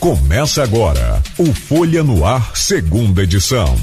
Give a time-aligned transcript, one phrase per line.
[0.00, 3.74] Começa agora o Folha no Ar, segunda edição.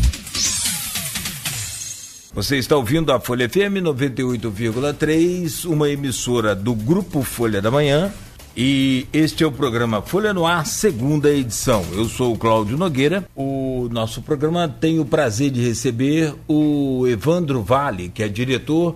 [2.34, 8.14] Você está ouvindo a Folha FM 98,3, uma emissora do Grupo Folha da Manhã.
[8.56, 11.86] E este é o programa Folha no Ar, segunda edição.
[11.92, 13.28] Eu sou o Cláudio Nogueira.
[13.36, 18.96] O nosso programa tem o prazer de receber o Evandro Vale, que é diretor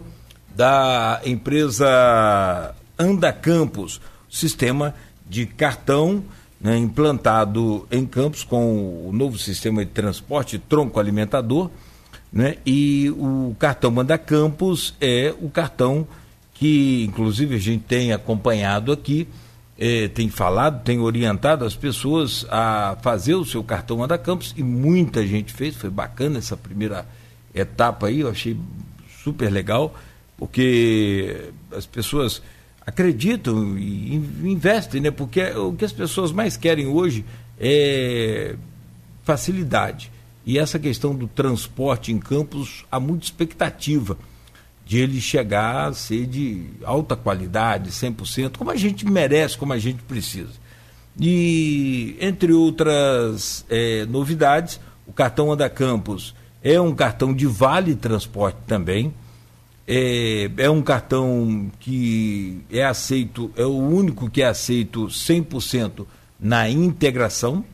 [0.56, 4.00] da empresa Anda Campos,
[4.30, 4.96] sistema
[5.30, 6.24] de cartão
[6.60, 11.70] né, implantado em Campos com o novo sistema de transporte tronco alimentador,
[12.32, 16.08] né, e o cartão Manda Campos é o cartão
[16.54, 19.28] que, inclusive, a gente tem acompanhado aqui,
[19.78, 24.62] é, tem falado, tem orientado as pessoas a fazer o seu cartão Manda Campos e
[24.62, 27.06] muita gente fez, foi bacana essa primeira
[27.56, 28.58] etapa aí, eu achei
[29.24, 29.96] super legal,
[30.38, 32.42] porque as pessoas
[32.90, 35.12] acreditam e investem, né?
[35.12, 37.24] Porque o que as pessoas mais querem hoje
[37.60, 38.56] é
[39.24, 40.12] facilidade.
[40.46, 44.18] E essa questão do transporte em campos, há muita expectativa
[44.86, 49.78] de ele chegar a ser de alta qualidade, 100%, como a gente merece, como a
[49.78, 50.54] gente precisa.
[51.20, 56.34] E, entre outras é, novidades, o cartão Anda Campos
[56.64, 59.14] é um cartão de vale transporte também
[59.92, 66.06] é, é um cartão que é aceito, é o único que é aceito 100%
[66.40, 67.66] na integração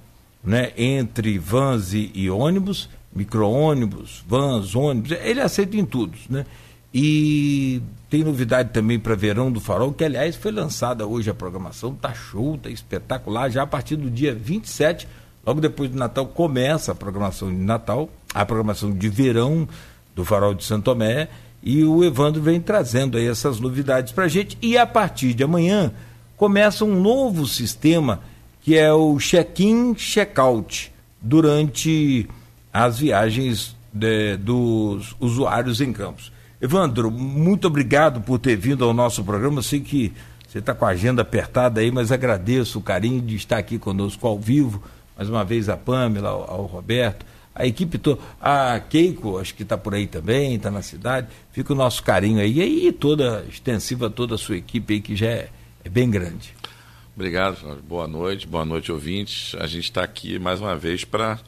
[0.41, 6.17] né, entre vans e, e ônibus, micro-ônibus, vans, ônibus, ele é aceito em tudo.
[6.29, 6.45] Né?
[6.93, 11.93] E tem novidade também para Verão do Farol, que aliás foi lançada hoje a programação,
[11.93, 15.05] tá show, tá espetacular, já a partir do dia 27,
[15.45, 19.67] logo depois do Natal, começa a programação de Natal, a programação de verão
[20.15, 21.27] do Farol de Santo Tomé,
[21.65, 24.55] e o Evandro vem trazendo aí essas novidades para a gente.
[24.61, 25.91] E a partir de amanhã
[26.37, 28.21] começa um novo sistema
[28.61, 32.29] que é o check-in, check-out durante
[32.71, 36.31] as viagens de, dos usuários em campos.
[36.61, 39.63] Evandro, muito obrigado por ter vindo ao nosso programa.
[39.63, 40.13] Sei que
[40.47, 44.27] você está com a agenda apertada aí, mas agradeço o carinho de estar aqui conosco
[44.27, 44.83] ao vivo.
[45.17, 47.25] Mais uma vez a Pamela, ao, ao Roberto
[47.55, 51.71] a equipe toda, a Keiko, acho que está por aí também, está na cidade, fica
[51.71, 55.27] o nosso carinho aí, e aí toda, extensiva toda a sua equipe aí, que já
[55.27, 55.49] é,
[55.83, 56.53] é bem grande.
[57.15, 61.39] Obrigado, boa noite, boa noite ouvintes, a gente está aqui mais uma vez para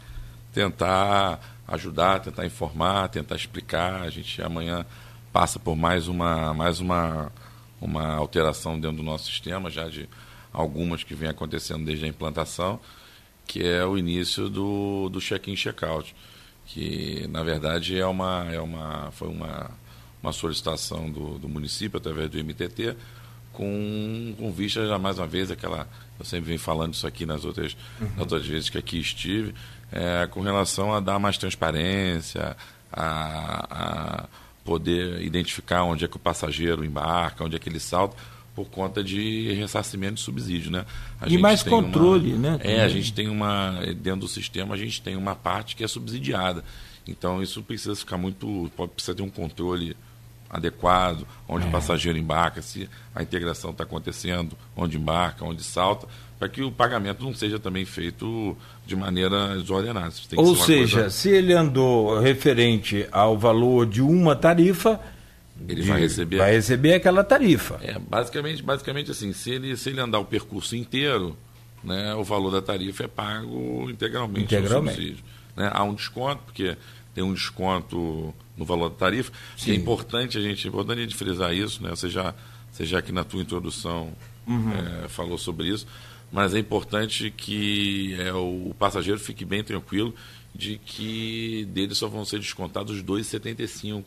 [0.54, 4.86] tentar ajudar, tentar informar, tentar explicar, a gente amanhã
[5.34, 7.30] passa por mais uma, mais uma,
[7.82, 10.08] uma alteração dentro do nosso sistema, já de
[10.54, 12.80] algumas que vem acontecendo desde a implantação,
[13.48, 16.14] que é o início do, do check-in check-out,
[16.66, 19.72] que na verdade é uma, é uma, foi uma,
[20.22, 22.96] uma solicitação do, do município através do MTT,
[23.54, 25.88] com, com vista já mais uma vez aquela
[26.20, 28.08] eu sempre venho falando isso aqui nas outras, uhum.
[28.10, 29.54] nas outras vezes que aqui estive
[29.92, 32.56] é, com relação a dar mais transparência
[32.92, 34.26] a, a
[34.66, 38.18] poder identificar onde é que o passageiro embarca onde é que ele salta
[38.58, 40.84] por conta de ressarcimento de subsídio, né?
[41.22, 42.60] A e mais controle, uma, né?
[42.64, 45.88] É, a gente tem uma dentro do sistema a gente tem uma parte que é
[45.88, 46.64] subsidiada.
[47.08, 49.96] Então isso precisa ficar muito, pode precisa ter um controle
[50.50, 51.70] adequado, onde é.
[51.70, 56.08] o passageiro embarca, se a integração está acontecendo, onde embarca, onde salta,
[56.40, 58.58] para que o pagamento não seja também feito
[58.88, 60.12] de maneira desordenada.
[60.36, 61.10] Ou se seja, coisa...
[61.12, 65.00] se ele andou referente ao valor de uma tarifa,
[65.68, 66.38] ele de, vai receber.
[66.38, 67.80] Vai receber aquela tarifa.
[67.82, 71.38] É, basicamente, basicamente assim, se ele, se ele andar o percurso inteiro,
[71.84, 74.96] né, o valor da tarifa é pago integralmente, integralmente.
[74.96, 75.24] subsídio.
[75.56, 75.70] Né?
[75.74, 76.78] Há um desconto, porque
[77.14, 79.32] tem um desconto no valor da tarifa.
[79.56, 79.72] Sim.
[79.72, 81.90] é importante a gente, é importante a gente frisar isso, né?
[81.90, 82.34] Você já,
[82.72, 84.12] você já aqui na tua introdução
[84.46, 84.72] uhum.
[85.04, 85.88] é, falou sobre isso,
[86.32, 90.14] mas é importante que é, o, o passageiro fique bem tranquilo
[90.54, 94.04] de que dele só vão ser descontados os 2,75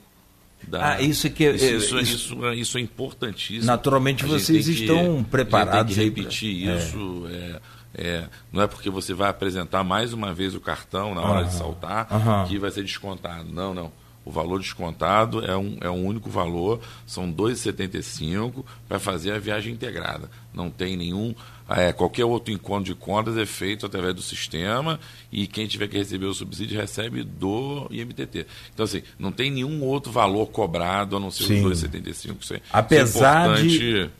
[0.66, 0.94] da...
[0.94, 3.66] Ah, isso que isso, isso, isso, isso, é, isso é importantíssimo.
[3.66, 5.94] Naturalmente vocês que, estão preparados.
[5.94, 6.76] Tem que repetir pra...
[6.76, 7.26] isso.
[7.30, 7.60] É.
[7.92, 11.48] É, não é porque você vai apresentar mais uma vez o cartão na hora uhum.
[11.48, 12.46] de saltar uhum.
[12.46, 13.50] que vai ser descontado.
[13.50, 13.92] Não, não.
[14.30, 19.40] O valor descontado é um, é um único valor, são R$ 2,75 para fazer a
[19.40, 20.30] viagem integrada.
[20.54, 21.34] Não tem nenhum
[21.68, 25.00] é, qualquer outro encontro de contas é feito através do sistema
[25.32, 28.46] e quem tiver que receber o subsídio recebe do IMTT.
[28.72, 31.66] Então, assim, não tem nenhum outro valor cobrado a não ser Sim.
[31.66, 32.54] os 2,75.
[32.54, 34.10] É, apesar é de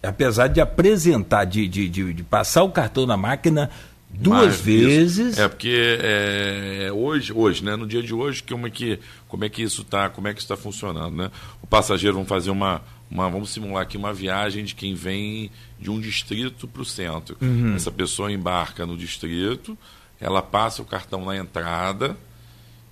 [0.00, 3.70] apesar de apresentar, de, de, de, de, passar o cartão na máquina
[4.12, 5.38] Duas vezes?
[5.38, 9.48] É, porque é, hoje, hoje, né, no dia de hoje, como é que, como é
[9.48, 11.30] que isso está, como é que está funcionando, né?
[11.62, 15.50] O passageiro vão fazer uma, uma, vamos simular aqui uma viagem de quem vem
[15.80, 17.36] de um distrito para o centro.
[17.40, 17.74] Uhum.
[17.74, 19.76] Essa pessoa embarca no distrito,
[20.20, 22.16] ela passa o cartão na entrada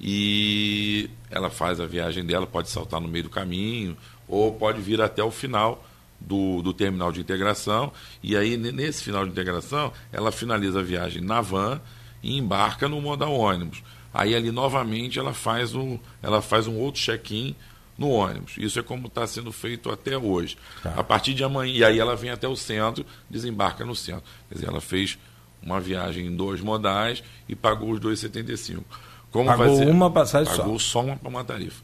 [0.00, 3.96] e ela faz a viagem dela, pode saltar no meio do caminho
[4.26, 5.84] ou pode vir até o final
[6.20, 7.92] do, do terminal de integração.
[8.22, 11.80] E aí, nesse final de integração, ela finaliza a viagem na van
[12.22, 13.82] e embarca no modal ônibus.
[14.12, 17.54] Aí ali novamente ela faz um, ela faz um outro check-in
[17.96, 18.54] no ônibus.
[18.58, 20.56] Isso é como está sendo feito até hoje.
[20.82, 20.94] Tá.
[20.96, 24.24] A partir de amanhã, e aí ela vem até o centro, desembarca no centro.
[24.48, 25.18] Quer dizer, ela fez
[25.62, 28.82] uma viagem em dois modais e pagou os 2,75.
[29.30, 29.90] Como pagou fazer?
[29.90, 31.02] uma passagem pagou só.
[31.02, 31.82] Pagou só uma, uma tarifa.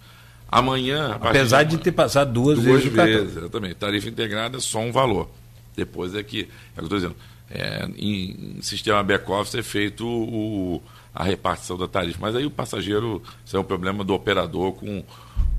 [0.51, 1.19] Amanhã.
[1.21, 2.93] Apesar de, de, ter passado duas, duas vezes.
[2.93, 3.75] vezes, exatamente.
[3.75, 5.29] Tarifa integrada é só um valor.
[5.77, 6.41] Depois é que.
[6.41, 7.17] É o que eu estou dizendo.
[7.51, 10.83] É, em, em sistema back-office é feito o,
[11.15, 12.19] a repartição da tarifa.
[12.21, 15.03] Mas aí o passageiro, isso é um problema do operador com,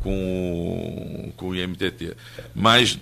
[0.01, 2.15] com, com o IMTT.
[2.55, 2.99] Mas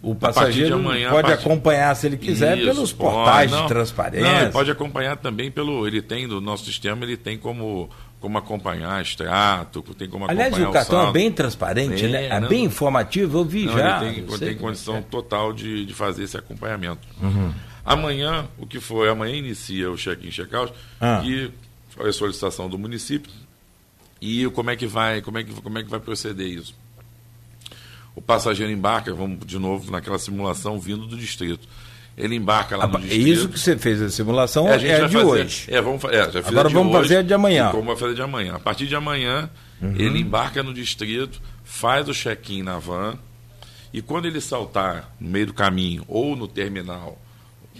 [0.00, 1.44] o passageiro amanhã, pode partir...
[1.44, 4.32] acompanhar, se ele quiser, Isso, pelos portais pode, de transparência.
[4.32, 5.86] Não, ele pode acompanhar também pelo.
[5.86, 7.90] Ele tem, do nosso sistema, ele tem como
[8.20, 12.26] como acompanhar extrato, tem como Aliás, acompanhar o cartão o é bem transparente, né?
[12.26, 14.04] É não, bem informativo, eu vi não, já.
[14.04, 15.02] Ele tem, tem condição é.
[15.02, 17.06] total de, de fazer esse acompanhamento.
[17.22, 17.52] Uhum.
[17.84, 19.08] Amanhã, o que foi?
[19.08, 21.20] Amanhã inicia o check-in, check-out, ah.
[21.22, 21.50] que
[21.90, 23.30] foi a solicitação do município.
[24.20, 26.74] E como é que vai, como é que, como é que vai proceder isso?
[28.16, 31.68] O passageiro embarca, vamos de novo naquela simulação vindo do distrito
[32.18, 33.28] ele embarca lá no distrito.
[33.28, 35.64] Isso que você fez a simulação é, a é de fazer, hoje.
[35.68, 37.70] É, vamos, é, Agora vamos hoje, fazer a de amanhã.
[37.70, 38.56] Como vai fazer de amanhã.
[38.56, 39.48] A partir de amanhã,
[39.80, 39.94] uhum.
[39.96, 43.16] ele embarca no distrito, faz o check-in na van,
[43.92, 47.16] e quando ele saltar no meio do caminho ou no terminal,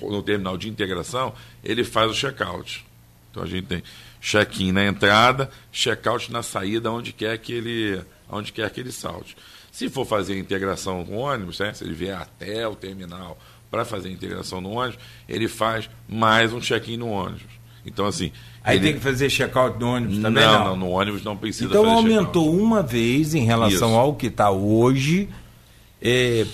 [0.01, 1.35] ou no terminal de integração,
[1.65, 2.87] ele faz o check-out.
[3.31, 3.83] Então a gente tem
[4.21, 8.01] check-in na entrada, check-out na saída, onde quer que ele,
[8.31, 9.37] onde quer que ele salte.
[9.73, 13.37] Se for fazer a integração com o ônibus, né, se ele vier até o terminal
[13.71, 14.99] para fazer a integração no ônibus,
[15.29, 17.59] ele faz mais um check-in no ônibus.
[17.85, 18.33] Então, assim.
[18.63, 18.87] Aí ele...
[18.87, 20.45] tem que fazer check-out no ônibus também?
[20.45, 23.99] Não, não, não, no ônibus não precisa então, fazer aumentou uma vez em relação Isso.
[23.99, 25.29] ao que está hoje.
[26.01, 26.47] É,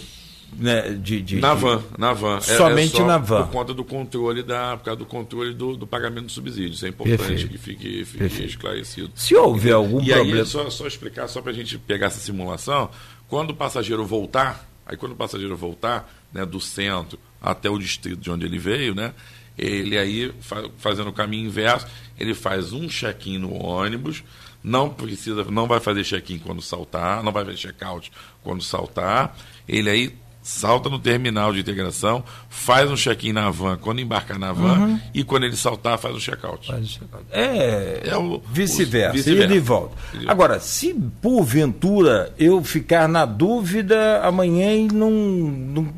[0.57, 2.37] né, de, de, na van, na van.
[2.37, 3.45] É, Somente é, na van.
[3.45, 6.71] Por conta do controle da, por causa do controle do, do pagamento do subsídio.
[6.75, 7.49] Isso é importante Perfeito.
[7.49, 9.11] que fique, fique esclarecido.
[9.15, 10.41] Se houver algum e problema.
[10.41, 12.91] Aí, só, só explicar, só para a gente pegar essa simulação,
[13.29, 18.21] quando o passageiro voltar, aí quando o passageiro voltar, né, do centro até o distrito
[18.21, 19.15] de onde ele veio, né?
[19.57, 20.35] Ele aí,
[20.79, 21.87] fazendo o caminho inverso,
[22.19, 24.25] ele faz um check-in no ônibus,
[24.63, 28.11] não precisa, não vai fazer check-in quando saltar, não vai fazer check-out
[28.43, 29.37] quando saltar.
[29.69, 34.53] Ele aí salta no terminal de integração, faz um check-in na van quando embarcar na
[34.53, 35.01] van uhum.
[35.15, 36.67] e quando ele saltar faz o check-out.
[36.67, 37.03] Check
[37.33, 39.97] é, é o vice-versa, vice ida e volta.
[40.27, 40.93] Agora, se
[41.23, 45.89] porventura eu ficar na dúvida amanhã e não, não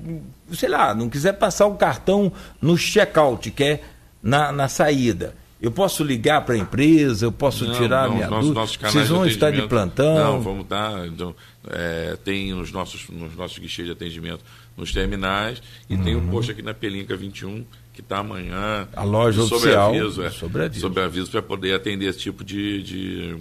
[0.52, 2.32] sei lá, não quiser passar o cartão
[2.62, 3.81] no check-out, que é
[4.22, 8.28] na, na saída, eu posso ligar para a empresa, eu posso não, tirar não, minha
[8.28, 8.90] nosso, dúvida.
[8.90, 10.14] Vocês vão estar de plantão?
[10.14, 11.06] Não, vamos dar.
[11.06, 11.34] Então,
[11.69, 14.45] é, tem nos nossos, nos nossos guichês de atendimento
[14.77, 16.05] nos terminais e uhum.
[16.05, 18.87] tem o um posto aqui na Pelinca 21 que está amanhã.
[18.95, 19.95] A loja sobre oficial.
[19.95, 20.81] Aviso, é, sobre aviso.
[20.81, 23.37] Sobre aviso para poder atender esse tipo de, de,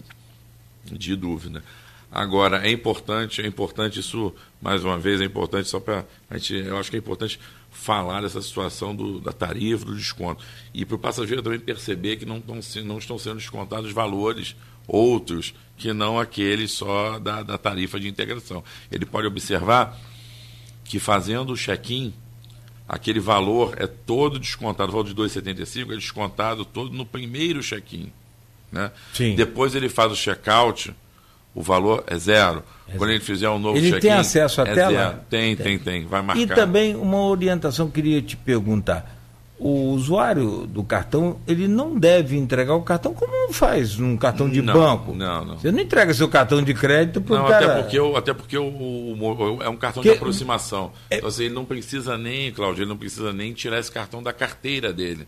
[0.85, 1.61] de dúvida.
[2.09, 6.53] Agora, é importante, é importante isso, mais uma vez, é importante só para a gente,
[6.65, 7.37] eu acho que é importante
[7.69, 10.41] falar dessa situação do, da tarifa, do desconto.
[10.73, 14.55] E para o passageiro também perceber que não, estão, não estão sendo descontados valores
[14.87, 18.63] outros que não aqueles só da, da tarifa de integração.
[18.91, 19.97] Ele pode observar
[20.83, 22.13] que fazendo o check-in,
[22.87, 28.11] aquele valor é todo descontado, o valor de 2,75 é descontado todo no primeiro check-in.
[28.71, 28.91] Né?
[29.35, 30.93] Depois ele faz o check-out
[31.55, 32.61] o valor é zero.
[32.87, 34.91] É Quando ele fizer um novo Ele tem acesso à é tela?
[34.91, 35.19] Zero.
[35.29, 36.41] Tem, tem, tem, vai marcar.
[36.41, 39.14] E também uma orientação que eu queria te perguntar.
[39.57, 44.61] O usuário do cartão, ele não deve entregar o cartão como faz num cartão de
[44.61, 45.13] não, banco.
[45.13, 45.57] Não, não.
[45.57, 47.65] Você não entrega seu cartão de crédito para o cara...
[47.65, 48.59] Até porque, eu, até porque é
[49.69, 50.09] um cartão que...
[50.09, 50.91] de aproximação.
[51.09, 51.17] É...
[51.17, 54.33] Então, assim, ele não precisa nem, Cláudio, ele não precisa nem tirar esse cartão da
[54.33, 55.25] carteira dele.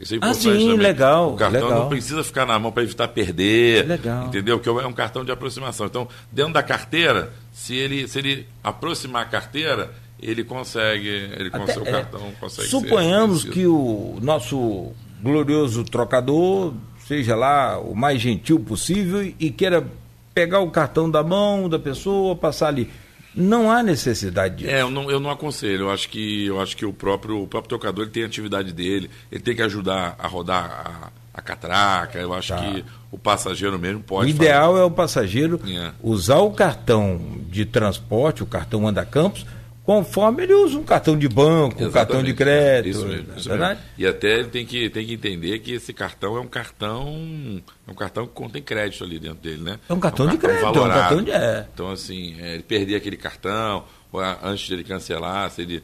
[0.00, 0.76] Isso é ah, importante ah, sim, também.
[0.78, 1.32] legal.
[1.34, 1.80] O cartão legal.
[1.80, 3.86] não precisa ficar na mão para evitar perder.
[3.86, 4.26] Legal.
[4.26, 4.58] Entendeu?
[4.58, 5.86] Porque é um cartão de aproximação.
[5.86, 11.58] Então, dentro da carteira, se ele, se ele aproximar a carteira, ele consegue, ele Até,
[11.58, 16.74] consegue, o é, cartão consegue Suponhamos que o nosso glorioso trocador
[17.06, 19.86] seja lá o mais gentil possível e queira
[20.34, 22.88] pegar o cartão da mão da pessoa, passar ali.
[23.34, 24.70] não há necessidade disso.
[24.70, 25.84] É, eu não, eu não aconselho.
[25.84, 28.72] Eu acho que, eu acho que o, próprio, o próprio tocador ele tem a atividade
[28.72, 32.18] dele, ele tem que ajudar a rodar a, a catraca.
[32.18, 32.58] Eu acho tá.
[32.58, 34.26] que o passageiro mesmo pode.
[34.26, 34.82] O ideal fazer.
[34.82, 35.92] é o passageiro é.
[36.02, 39.44] usar o cartão de transporte, o cartão Anda Campos
[39.90, 41.88] conforme ele usa um cartão de banco, Exatamente.
[41.88, 42.96] um cartão de crédito.
[42.96, 43.78] Isso mesmo, isso mesmo.
[43.98, 47.60] E até ele tem que, tem que entender que esse cartão é um cartão.
[47.88, 49.80] É um cartão que contém crédito ali dentro dele, né?
[49.88, 50.92] É um cartão, é um de cartão crédito, valorado.
[50.92, 51.30] é um cartão de.
[51.32, 51.66] É.
[51.74, 53.82] Então, assim, é, ele perder aquele cartão,
[54.12, 55.82] ou antes de ele cancelar, se ele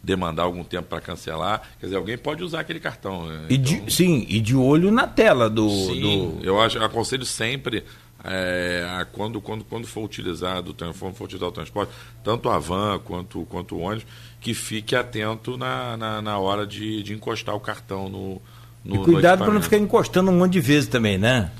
[0.00, 1.62] demandar algum tempo para cancelar.
[1.80, 3.26] Quer dizer, alguém pode usar aquele cartão.
[3.26, 3.46] Né?
[3.48, 5.68] E de, então sim, e de olho na tela do.
[5.68, 6.44] Sim, do...
[6.44, 7.82] eu acho, eu aconselho sempre
[8.24, 13.80] é, quando, quando, quando for utilizado, for, o transporte, tanto a van quanto, quanto o
[13.80, 14.06] ônibus,
[14.40, 18.40] que fique atento na, na, na hora de, de encostar o cartão no.
[18.84, 21.50] no e cuidado para não ficar encostando um monte de vezes também, né?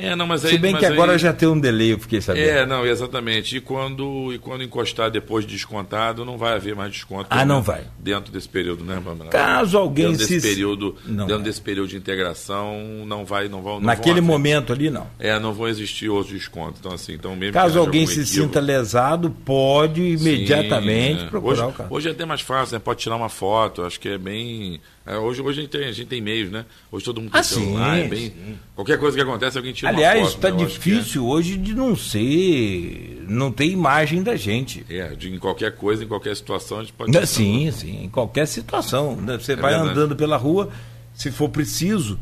[0.00, 1.18] É, não, mas aí, Se bem que agora aí...
[1.18, 2.48] já tem um delay, eu fiquei sabendo.
[2.48, 3.56] É, não, exatamente.
[3.56, 7.26] E quando, e quando encostar depois de descontado, não vai haver mais desconto.
[7.28, 7.84] Ah, não vai.
[7.98, 9.30] Dentro desse período, né, Pamela?
[9.30, 10.48] Caso alguém dentro desse se...
[10.48, 11.44] período, não dentro vai.
[11.44, 13.74] desse período de integração, não vai, não vão.
[13.74, 15.06] Não Naquele momento ali, não.
[15.18, 16.80] É, não vão existir outros descontos.
[16.80, 17.52] Então, assim, então mesmo.
[17.52, 21.28] Caso alguém se equívoco, sinta lesado, pode imediatamente Sim, é.
[21.28, 21.88] procurar hoje, o carro.
[21.94, 22.80] Hoje é até mais fácil, né?
[22.82, 23.82] Pode tirar uma foto.
[23.82, 26.66] Acho que é bem é, hoje, hoje a, gente tem, a gente tem meios, né?
[26.92, 28.20] Hoje todo mundo tem ah, celular, sim, é bem.
[28.30, 28.58] Sim.
[28.74, 30.46] Qualquer coisa que acontece, alguém tira Aliás, uma foto.
[30.46, 30.88] Aliás, está né?
[30.90, 31.24] difícil é.
[31.26, 33.24] hoje de não ser.
[33.26, 34.84] Não ter imagem da gente.
[34.90, 37.10] É, de, em qualquer coisa, em qualquer situação, a gente pode.
[37.10, 39.16] Não, sim, sim, em qualquer situação.
[39.16, 39.38] Né?
[39.38, 39.90] Você é vai verdade.
[39.90, 40.68] andando pela rua,
[41.14, 42.18] se for preciso.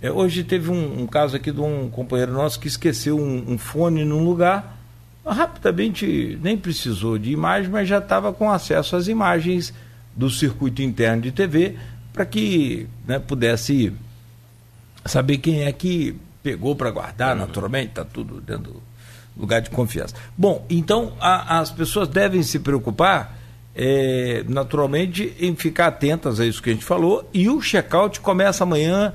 [0.00, 3.58] É, hoje teve um, um, caso aqui de um companheiro nosso que esqueceu um, um
[3.58, 4.78] fone num lugar.
[5.26, 9.74] Rapidamente, nem precisou de imagem, mas já estava com acesso às imagens
[10.16, 11.76] do circuito interno de TV
[12.12, 13.92] para que né, pudesse
[15.04, 17.46] saber quem é que pegou para guardar, uhum.
[17.46, 18.82] naturalmente, está tudo dentro do
[19.36, 20.14] lugar de confiança.
[20.36, 23.38] Bom, então a, as pessoas devem se preocupar,
[23.74, 28.64] é, naturalmente, em ficar atentas a isso que a gente falou, e o check-out começa
[28.64, 29.12] amanhã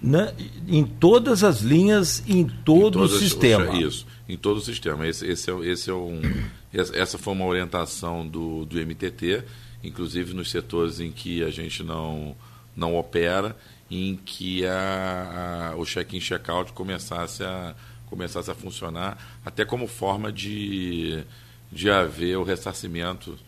[0.00, 0.32] né,
[0.68, 3.76] em todas as linhas, em todo em o sistema.
[3.76, 5.06] Isso, em todo o sistema.
[5.06, 6.20] Esse, esse, é, esse é um,
[6.72, 9.44] essa foi uma orientação do, do MTT
[9.86, 12.36] inclusive nos setores em que a gente não,
[12.74, 13.56] não opera,
[13.90, 17.74] em que a, a o check-in check-out começasse a,
[18.06, 21.22] começasse a funcionar, até como forma de,
[21.70, 23.38] de haver o ressarcimento,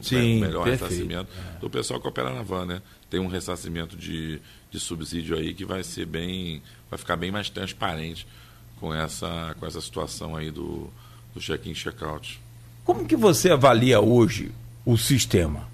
[0.00, 0.90] Sim, o melhor perfeito.
[0.90, 1.58] ressarcimento é.
[1.58, 2.82] do pessoal que opera na van, né?
[3.10, 7.50] Tem um ressarcimento de, de subsídio aí que vai ser bem, vai ficar bem mais
[7.50, 8.26] transparente
[8.80, 10.90] com essa, com essa situação aí do,
[11.34, 12.40] do check-in check-out.
[12.84, 14.52] Como que você avalia hoje
[14.84, 15.73] o sistema?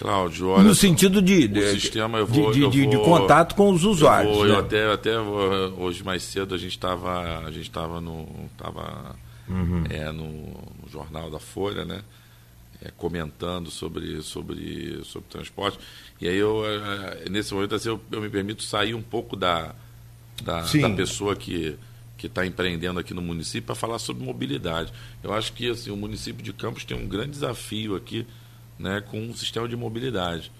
[0.00, 0.64] Cláudio, olha.
[0.64, 3.84] No sentido de, de, sistema, eu vou, de, eu de, vou, de, contato com os
[3.84, 4.32] usuários.
[4.32, 4.54] Eu, vou, né?
[4.54, 8.26] eu até, até hoje mais cedo a gente estava a gente estava no
[8.56, 9.14] tava,
[9.46, 9.84] uhum.
[9.90, 12.00] é, no, no, jornal da Folha, né?
[12.82, 15.78] É, comentando sobre, sobre, sobre transporte.
[16.18, 16.62] E aí eu
[17.30, 19.74] nesse momento assim, eu, eu me permito sair um pouco da,
[20.42, 21.76] da, da pessoa que
[22.16, 24.92] que está empreendendo aqui no município para falar sobre mobilidade.
[25.22, 28.26] Eu acho que assim, o município de Campos tem um grande desafio aqui
[28.80, 30.50] né, com um sistema de mobilidade.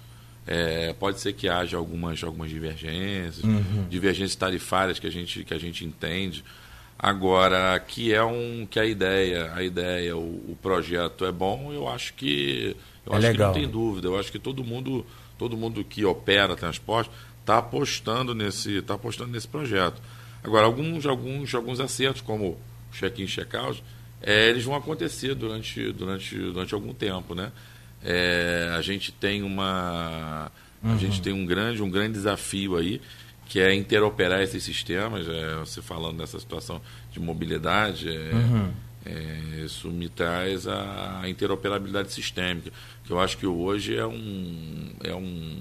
[0.46, 3.86] É, pode ser que haja algumas, algumas divergências, uhum.
[3.88, 6.44] divergências tarifárias que a gente, que a gente entende.
[6.98, 11.88] Agora, que é um que a ideia, a ideia, o, o projeto é bom, eu
[11.88, 13.52] acho que eu é acho legal.
[13.52, 14.08] que não tem dúvida.
[14.08, 15.06] Eu acho que todo mundo,
[15.38, 17.10] todo mundo que opera transporte
[17.40, 20.00] está apostando nesse, tá apostando nesse projeto.
[20.42, 22.58] Agora, alguns, alguns, alguns acertos, como o
[22.92, 23.82] check-in, check-out,
[24.22, 27.52] é, eles vão acontecer durante, durante, durante algum tempo, né?
[28.02, 30.50] É, a gente tem uma
[30.82, 30.94] uhum.
[30.94, 33.00] a gente tem um grande um grande desafio aí
[33.46, 36.80] que é interoperar esses sistemas é, você falando dessa situação
[37.12, 38.72] de mobilidade é, uhum.
[39.04, 42.72] é, isso me traz a, a, interoperabilidade sistêmica
[43.04, 45.58] que eu acho que hoje é um é um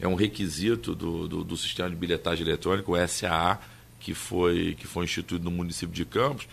[0.00, 3.60] é um requisito do, do, do sistema de bilhetagem eletrônica o SAA
[4.00, 6.48] que foi que foi instituído no município de Campos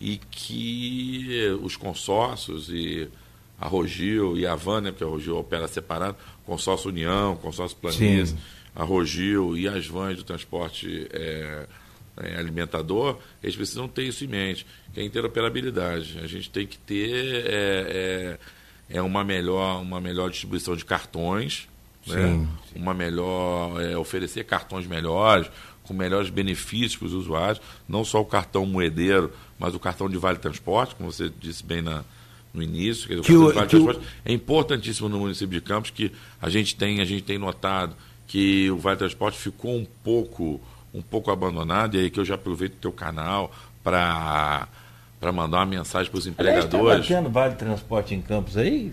[0.00, 3.10] e que os consórcios e
[3.62, 8.36] a Rogil e a Van, né, porque a Rogil opera separado, consórcio União, consórcio Planície,
[8.74, 11.66] a Rogil e as vans do transporte é,
[12.36, 16.18] alimentador, eles precisam ter isso em mente, que é a interoperabilidade.
[16.18, 18.38] A gente tem que ter é,
[18.90, 21.68] é, é uma, melhor, uma melhor distribuição de cartões,
[22.04, 22.44] né?
[22.74, 25.48] uma melhor é, oferecer cartões melhores,
[25.84, 30.16] com melhores benefícios para os usuários, não só o cartão moedeiro, mas o cartão de
[30.16, 32.04] vale transporte, como você disse bem na,
[32.52, 34.00] no início, que, que, o, que o...
[34.24, 37.94] é importantíssimo no município de Campos que a gente tem, a gente tem notado
[38.26, 40.60] que o Vale Transporte ficou um pouco
[40.94, 43.50] um pouco abandonado, e aí que eu já aproveito o teu canal
[43.82, 44.68] para
[45.18, 47.08] para mandar uma mensagem para os Aliás, empregadores.
[47.08, 48.92] Está Vale Transporte em Campos aí?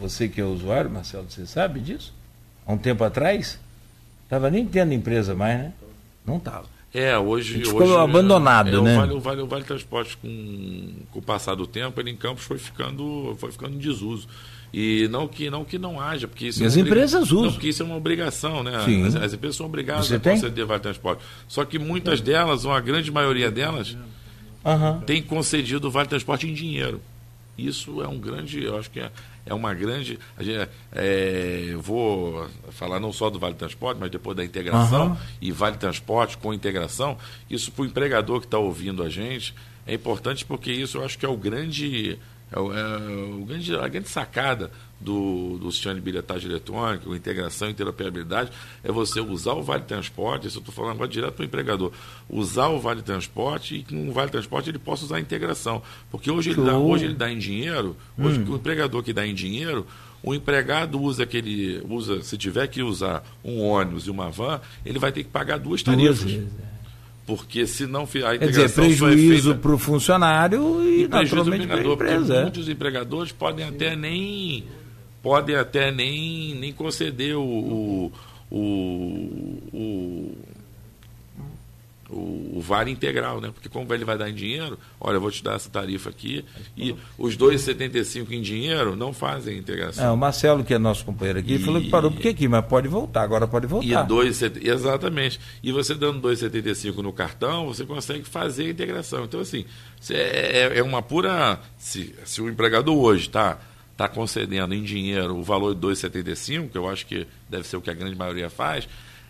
[0.00, 2.12] Você que é usuário, Marcelo, você sabe disso?
[2.66, 3.58] Há um tempo atrás?
[4.24, 5.72] Estava nem tendo empresa mais, né?
[6.24, 6.66] Não estava.
[6.96, 7.62] É, hoje.
[7.62, 8.94] Ficou hoje, abandonado, é, né?
[8.94, 12.16] O vale, o vale, o vale Transporte, com, com o passar do tempo, ele em
[12.16, 14.26] Campos foi ficando, foi ficando em desuso.
[14.72, 17.44] E não que não, que não haja, porque isso e é as empresas usam.
[17.44, 18.82] Não, porque isso é uma obrigação, né?
[18.84, 19.06] Sim.
[19.06, 21.22] As, as empresas são obrigadas Você a conceder vale transporte.
[21.46, 23.96] Só que muitas delas, ou a grande maioria delas,
[24.64, 25.00] Uhum.
[25.00, 27.00] tem concedido o vale transporte em dinheiro.
[27.56, 29.10] Isso é um grande, eu acho que é,
[29.46, 30.18] é uma grande.
[30.36, 35.10] A gente, é, eu vou falar não só do Vale Transporte, mas depois da integração
[35.10, 35.16] Uhum.
[35.40, 37.16] e Vale Transporte com integração.
[37.48, 39.54] Isso para o empregador que está ouvindo a gente
[39.86, 42.18] é importante porque isso eu acho que é o grande.
[42.52, 42.96] É o, é
[43.40, 48.50] o grande a grande sacada do, do sistema de bilhetagem eletrônica, integração e interoperabilidade,
[48.82, 51.92] é você usar o Vale Transporte, isso eu estou falando agora direto para o empregador,
[52.28, 55.82] usar o Vale Transporte e com o Vale Transporte ele possa usar a integração.
[56.10, 59.34] Porque hoje ele, dá, hoje ele dá em dinheiro, hoje o empregador que dá em
[59.34, 59.86] dinheiro,
[60.22, 64.98] o empregado usa aquele, usa, se tiver que usar um ônibus e uma van, ele
[64.98, 66.22] vai ter que pagar duas Duas tarifas.
[66.22, 66.48] vezes.
[67.26, 68.34] Porque se não a Quer dizer,
[68.66, 72.34] integração é prejuízo para o funcionário e, e naturalmente para a empresa.
[72.36, 72.42] é.
[72.42, 74.64] muitos empregadores podem até nem
[75.26, 78.12] podem até nem, nem conceder o, o,
[78.48, 80.36] o, o,
[82.08, 83.50] o- vale integral, né?
[83.52, 86.44] Porque como ele vai dar em dinheiro, olha, eu vou te dar essa tarifa aqui,
[86.76, 90.04] e os 2,75 em dinheiro não fazem integração.
[90.04, 92.64] É, o Marcelo, que é nosso companheiro aqui, E- falou que parou porque aqui, mas
[92.64, 94.02] pode voltar, agora pode E voltar.
[94.04, 95.40] dois, exatamente.
[95.60, 99.24] E você dando 2,75 no cartão, você consegue fazer a integração.
[99.24, 99.64] Então, assim,
[100.08, 100.14] é,
[100.74, 101.58] é- é uma pura.
[101.76, 103.58] Se, se o empregador hoje está
[103.96, 107.80] tá concedendo em dinheiro o valor de 2,75, que eu acho que deve ser o
[107.80, 108.86] que a grande maioria faz,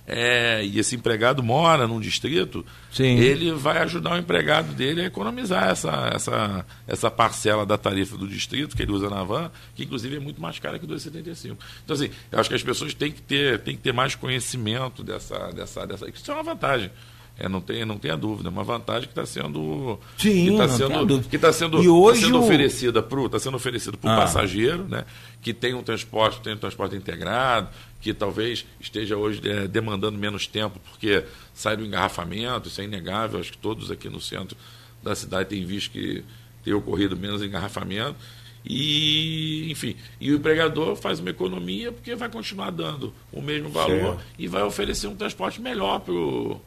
[0.06, 3.18] é, e esse empregado mora num distrito, Sim.
[3.18, 8.28] ele vai ajudar o empregado dele a economizar essa, essa, essa parcela da tarifa do
[8.28, 11.56] distrito que ele usa na van, que inclusive é muito mais cara que 2,75.
[11.84, 15.02] Então, assim, eu acho que as pessoas têm que ter, têm que ter mais conhecimento
[15.02, 16.08] dessa, dessa, dessa.
[16.08, 16.90] Isso é uma vantagem.
[17.38, 20.68] É, não tem, não tenha dúvida, é uma vantagem que está sendo, Sim, que está
[20.68, 24.08] sendo, que está sendo, E hoje tá sendo o- oferecida para está sendo oferecido o
[24.08, 24.16] Ah.
[24.16, 25.04] passageiro, né,
[25.42, 27.68] que tem um transporte, tem um transporte integrado,
[28.00, 33.38] que talvez esteja hoje é, demandando menos tempo porque sai do engarrafamento, isso é inegável,
[33.38, 34.56] acho que todos aqui no centro
[35.02, 36.24] da cidade têm visto que
[36.64, 38.16] tem ocorrido menos engarrafamento.
[38.64, 44.16] E, enfim, e o empregador faz uma economia porque vai continuar dando o mesmo valor
[44.16, 44.20] Certo.
[44.38, 46.60] e vai oferecer um transporte melhor para o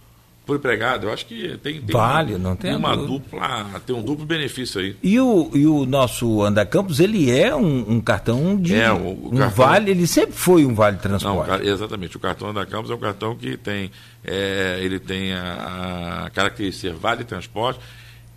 [0.55, 1.07] empregado.
[1.07, 4.81] Eu acho que tem, tem Vale, uma, não tem uma dupla, tem um duplo benefício
[4.81, 4.95] aí.
[5.03, 8.75] E o, e o nosso Andacampos, ele é um, um cartão de.
[8.75, 11.49] É, o- o um cartão- vale, ele sempre foi um vale Não, transporte.
[11.49, 12.17] ca- exatamente.
[12.17, 13.91] O cartão da Campos é um cartão que tem,
[14.23, 17.79] é, ele tem a, a característica de ser vale transporte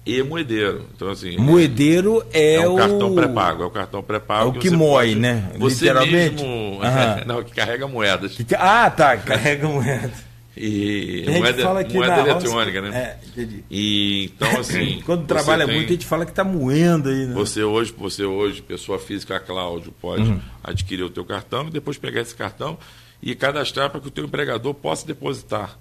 [0.04, 0.86] e moedeiro.
[0.96, 2.76] Então, assim, Moedeiro é, é um o.
[2.76, 3.62] cartão pré-pago.
[3.62, 4.46] É o cartão pré-pago.
[4.46, 5.50] É o que moe, pode- né?
[5.58, 6.42] Você Literalmente?
[6.42, 6.80] mesmo.
[7.26, 8.36] Não, que carrega moedas.
[8.58, 10.10] Ah, tá, carrega moeda.
[10.56, 12.98] E A gente moeda, fala aqui moeda eletrônica, roça- né?
[13.22, 13.64] É, entendi.
[13.70, 15.00] E, então, assim.
[15.06, 17.34] Quando trabalha tem- muito, a gente fala que tá moendo aí, né?
[17.34, 20.40] Você hoje, você hoje, pessoa física, Cláudio, pode Uhum.
[20.62, 22.76] adquirir o teu cartão e depois pegar esse cartão
[23.22, 25.78] e cadastrar para que o teu empregador possa depositar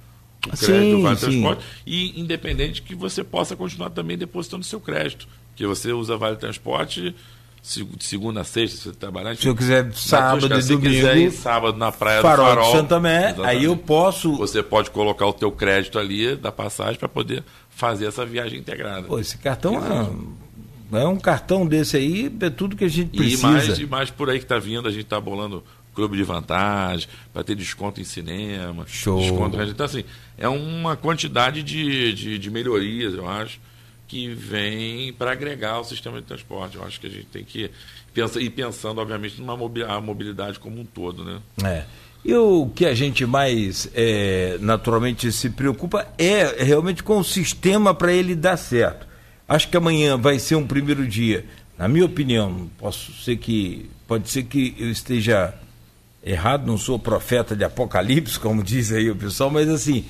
[0.51, 1.25] o Sim, crédito do Vale sim.
[1.25, 6.37] Transporte e independente que você possa continuar também depositando seu crédito, porque você usa Vale
[6.37, 7.13] Transporte
[7.61, 9.35] de segunda a sexta, se você trabalhar.
[9.35, 12.71] Se eu quiser sábado e se quiser ir domingo, sábado na praia farol, do Farol,
[12.71, 14.35] Santa Mé, aí eu posso.
[14.37, 19.03] Você pode colocar o teu crédito ali da passagem para poder fazer essa viagem integrada.
[19.03, 19.75] Pô, esse cartão
[20.91, 23.47] é, é um cartão desse aí, é tudo que a gente E precisa.
[23.47, 27.07] mais, e mais por aí que está vindo, a gente está bolando clube de vantagem,
[27.33, 29.19] para ter desconto em cinema, Show.
[29.19, 29.61] desconto.
[29.61, 30.03] Então, assim,
[30.37, 33.59] é uma quantidade de, de, de melhorias, eu acho,
[34.11, 36.75] que vem para agregar o sistema de transporte.
[36.75, 37.71] Eu acho que a gente tem que
[38.13, 41.39] pensar, ir pensando, obviamente, numa mobilidade como um todo, né?
[41.63, 41.85] É.
[42.25, 47.95] E o que a gente mais é, naturalmente se preocupa é realmente com o sistema
[47.95, 49.07] para ele dar certo.
[49.47, 51.45] Acho que amanhã vai ser um primeiro dia,
[51.77, 55.53] na minha opinião, posso ser que pode ser que eu esteja
[56.21, 60.03] errado, não sou profeta de apocalipse, como diz aí o pessoal, mas assim,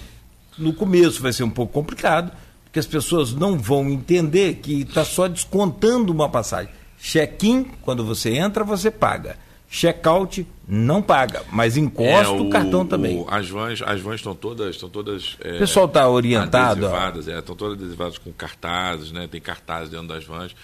[0.58, 2.32] no começo vai ser um pouco complicado,
[2.72, 6.72] porque as pessoas não vão entender que está só descontando uma passagem.
[6.98, 9.38] Check-in, quando você entra, você paga.
[9.70, 13.18] Check-out, não paga, mas encosta É, o, cartão também.
[13.18, 16.86] o- as vans as vans estão todas estão todas é, O pessoal está orientado.
[16.86, 16.90] ó.
[16.90, 19.28] adesivadas, é, estão todas adesivadas com cartazes, né?
[19.32, 20.56] Tem cartazes dentro das vans.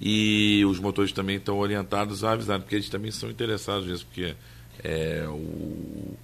[0.00, 4.34] E os motores também estão orientados a avisar, porque eles também são interessados nisso, porque
[4.84, 6.14] é, o,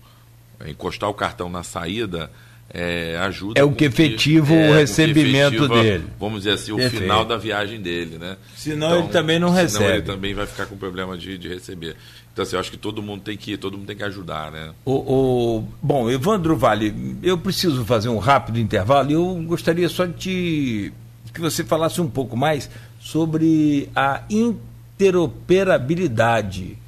[0.60, 2.30] é, encostar o cartão na saída
[2.72, 3.60] é, ajuda.
[3.60, 6.04] É o que efetiva é, o recebimento efetiva, dele.
[6.18, 7.02] Vamos dizer assim, o Perfeito.
[7.02, 8.36] final da viagem dele, né?
[8.56, 9.84] Senão então, ele também não recebe.
[9.84, 11.96] Senão ele também vai ficar com problema de, de receber.
[12.32, 14.70] Então, assim, eu acho que todo mundo tem que todo mundo tem que ajudar, né?
[14.86, 20.06] O, o, bom, Evandro Vale, eu preciso fazer um rápido intervalo e eu gostaria só
[20.06, 20.92] de te,
[21.34, 26.78] que você falasse um pouco mais sobre a interoperabilidade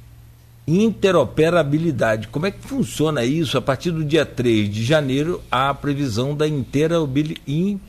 [0.67, 2.27] interoperabilidade.
[2.29, 3.57] Como é que funciona isso?
[3.57, 7.79] A partir do dia 3 de janeiro, a previsão da interoperabilidade.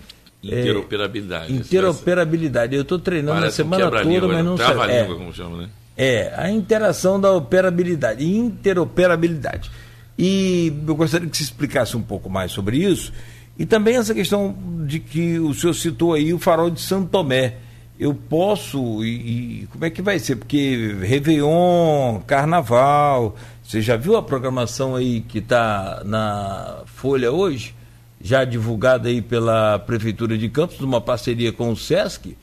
[0.42, 1.52] Interoperabilidade.
[1.52, 2.74] É, interoperabilidade.
[2.76, 4.66] Eu estou treinando a semana toda, mas não sei.
[4.90, 5.68] É, como chama, né?
[5.96, 9.70] É, a interação da operabilidade, interoperabilidade.
[10.18, 13.12] E eu gostaria que você explicasse um pouco mais sobre isso.
[13.58, 14.54] E também essa questão
[14.86, 17.56] de que o senhor citou aí o farol de Santo Tomé
[17.98, 20.36] eu posso, e, e, como é que vai ser?
[20.36, 27.74] Porque Réveillon, Carnaval, você já viu a programação aí que está na Folha hoje?
[28.20, 32.36] Já divulgada aí pela Prefeitura de Campos, numa parceria com o Sesc.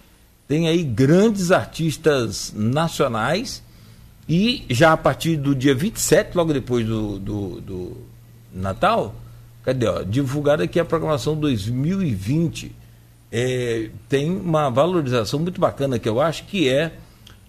[0.48, 3.64] Tem aí grandes artistas nacionais
[4.28, 7.98] e já a partir do dia 27, logo depois do, do, do
[8.54, 9.14] Natal,
[9.64, 9.88] cadê?
[9.88, 12.83] Ó, divulgada aqui a programação 2020
[13.36, 16.94] é, tem uma valorização muito bacana que eu acho que é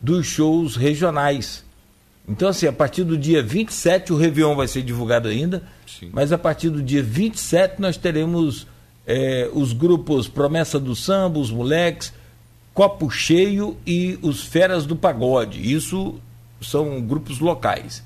[0.00, 1.62] dos shows regionais.
[2.26, 6.08] Então, assim, a partir do dia 27, o Réveillon vai ser divulgado ainda, Sim.
[6.10, 8.66] mas a partir do dia 27 nós teremos
[9.06, 12.14] é, os grupos Promessa do Samba, os Moleques,
[12.72, 15.70] Copo Cheio e os Feras do Pagode.
[15.70, 16.14] Isso
[16.62, 18.02] são grupos locais.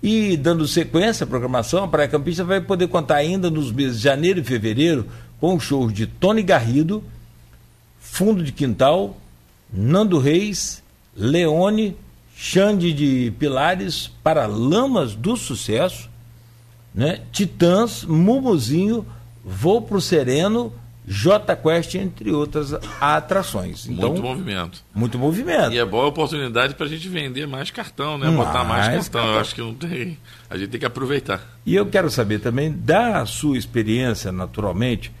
[0.00, 4.04] E dando sequência à programação, a Praia Campista vai poder contar ainda nos meses de
[4.04, 5.06] janeiro e fevereiro
[5.40, 7.02] com shows de Tony Garrido,
[8.16, 9.14] Fundo de Quintal,
[9.70, 10.82] Nando Reis,
[11.14, 11.94] Leone,
[12.34, 16.08] Xande de Pilares, Paralamas do Sucesso,
[16.94, 17.20] né?
[17.30, 19.04] Titãs, Mumuzinho,
[19.44, 20.72] Vou pro Sereno,
[21.06, 23.86] J Quest, entre outras atrações.
[23.86, 24.84] Então, muito movimento.
[24.94, 25.72] Muito movimento.
[25.74, 28.30] E é boa oportunidade para a gente vender mais cartão, né?
[28.30, 29.20] Botar mais, mais cartão.
[29.20, 29.34] cartão.
[29.34, 30.18] Eu acho que não tem.
[30.48, 31.58] A gente tem que aproveitar.
[31.66, 35.12] E eu quero saber também da sua experiência, naturalmente,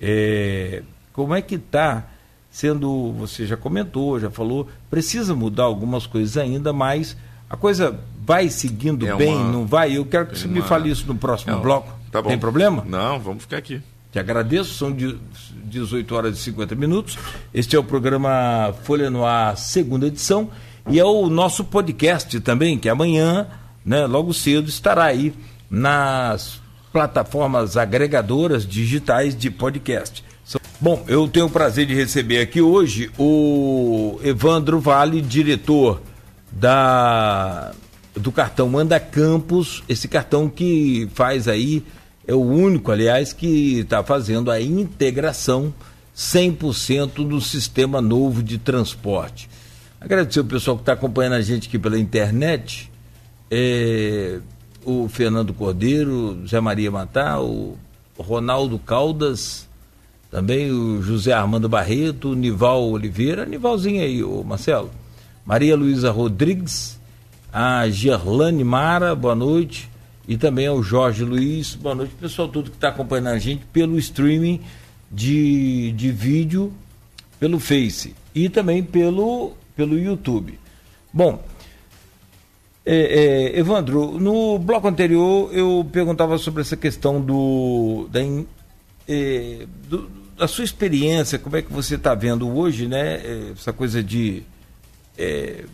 [0.00, 2.13] é, como é que está
[2.54, 7.16] sendo, você já comentou, já falou, precisa mudar algumas coisas ainda, mas
[7.50, 9.50] a coisa vai seguindo é bem, uma...
[9.50, 9.96] não vai?
[9.96, 10.54] Eu quero que você uma...
[10.54, 11.92] me fale isso no próximo é, bloco.
[12.12, 12.84] Tá Tem problema?
[12.86, 13.82] Não, vamos ficar aqui.
[14.12, 15.18] Te agradeço, são de
[15.64, 17.18] 18 horas e 50 minutos.
[17.52, 20.48] Este é o programa Folha no Ar, segunda edição,
[20.88, 23.48] e é o nosso podcast também, que amanhã,
[23.84, 25.34] né, logo cedo, estará aí
[25.68, 26.60] nas
[26.92, 30.22] plataformas agregadoras digitais de podcast.
[30.80, 36.02] Bom, eu tenho o prazer de receber aqui hoje o Evandro Vale, diretor
[36.52, 37.72] da
[38.14, 41.82] do cartão Manda Campos, esse cartão que faz aí,
[42.26, 45.74] é o único, aliás, que está fazendo a integração
[46.16, 49.48] 100% do sistema novo de transporte.
[50.00, 52.90] Agradecer o pessoal que está acompanhando a gente aqui pela internet,
[53.50, 54.38] é,
[54.84, 57.76] o Fernando Cordeiro, Zé Maria Matar, o
[58.16, 59.66] Ronaldo Caldas,
[60.34, 64.90] também o José Armando Barreto, o Nival Oliveira, Nivalzinho aí, o Marcelo.
[65.46, 66.98] Maria Luísa Rodrigues,
[67.52, 69.88] a Gerlane Mara, boa noite.
[70.26, 72.16] E também ao Jorge Luiz, boa noite.
[72.20, 74.60] Pessoal, tudo que está acompanhando a gente pelo streaming
[75.08, 76.72] de, de vídeo,
[77.38, 80.58] pelo Face e também pelo, pelo YouTube.
[81.12, 81.44] Bom,
[82.84, 88.18] é, é, Evandro, no bloco anterior eu perguntava sobre essa questão do, da,
[89.06, 93.16] é, do a sua experiência, como é que você está vendo hoje, né?
[93.16, 94.42] É, essa coisa de
[95.16, 95.64] é,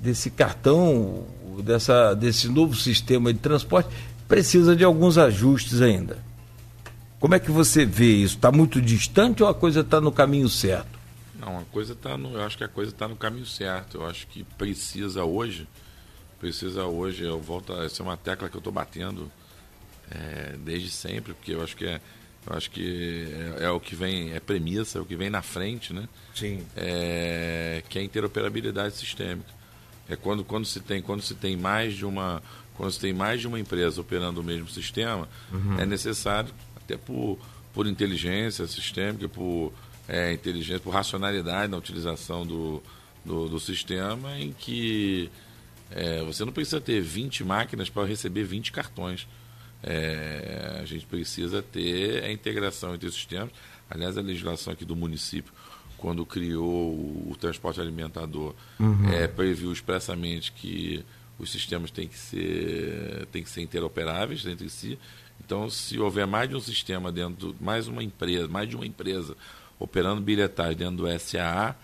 [0.00, 1.26] desse cartão,
[1.62, 3.90] dessa, desse novo sistema de transporte,
[4.28, 6.18] precisa de alguns ajustes ainda.
[7.20, 8.36] Como é que você vê isso?
[8.36, 10.98] Está muito distante ou a coisa está no caminho certo?
[11.38, 12.34] Não, a coisa está no.
[12.34, 13.98] Eu acho que a coisa está no caminho certo.
[13.98, 15.68] Eu acho que precisa hoje,
[16.40, 17.24] precisa hoje.
[17.24, 17.72] Eu volto.
[17.80, 19.30] Essa é uma tecla que eu estou batendo
[20.10, 22.00] é, desde sempre, porque eu acho que é
[22.46, 23.26] eu acho que
[23.58, 26.08] é, é, o que vem, é premissa, é o que vem na frente, né?
[26.34, 26.64] Sim.
[26.76, 29.50] É, que é a interoperabilidade sistêmica.
[30.08, 32.42] É quando, quando, se tem, quando se tem mais de uma
[32.74, 35.78] quando se tem mais de uma empresa operando o mesmo sistema, uhum.
[35.78, 37.38] é necessário, até por,
[37.72, 39.72] por inteligência sistêmica, por
[40.08, 42.82] é, inteligência, por racionalidade na utilização do,
[43.24, 45.30] do, do sistema, em que
[45.90, 49.28] é, você não precisa ter 20 máquinas para receber 20 cartões.
[49.82, 53.50] É, a gente precisa ter a integração entre os sistemas.
[53.90, 55.52] Aliás, a legislação aqui do município,
[55.98, 59.10] quando criou o, o transporte alimentador, uhum.
[59.10, 61.04] é, previu expressamente que
[61.38, 64.98] os sistemas têm que ser, têm que ser interoperáveis entre si.
[65.44, 69.36] Então, se houver mais de um sistema dentro, mais uma empresa, mais de uma empresa
[69.78, 71.74] operando bilhetagem dentro do SAA,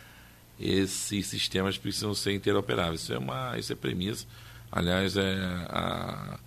[0.60, 3.02] esses sistemas precisam ser interoperáveis.
[3.02, 4.26] Isso é uma, isso é premissa.
[4.70, 5.34] Aliás, é
[5.68, 6.37] a,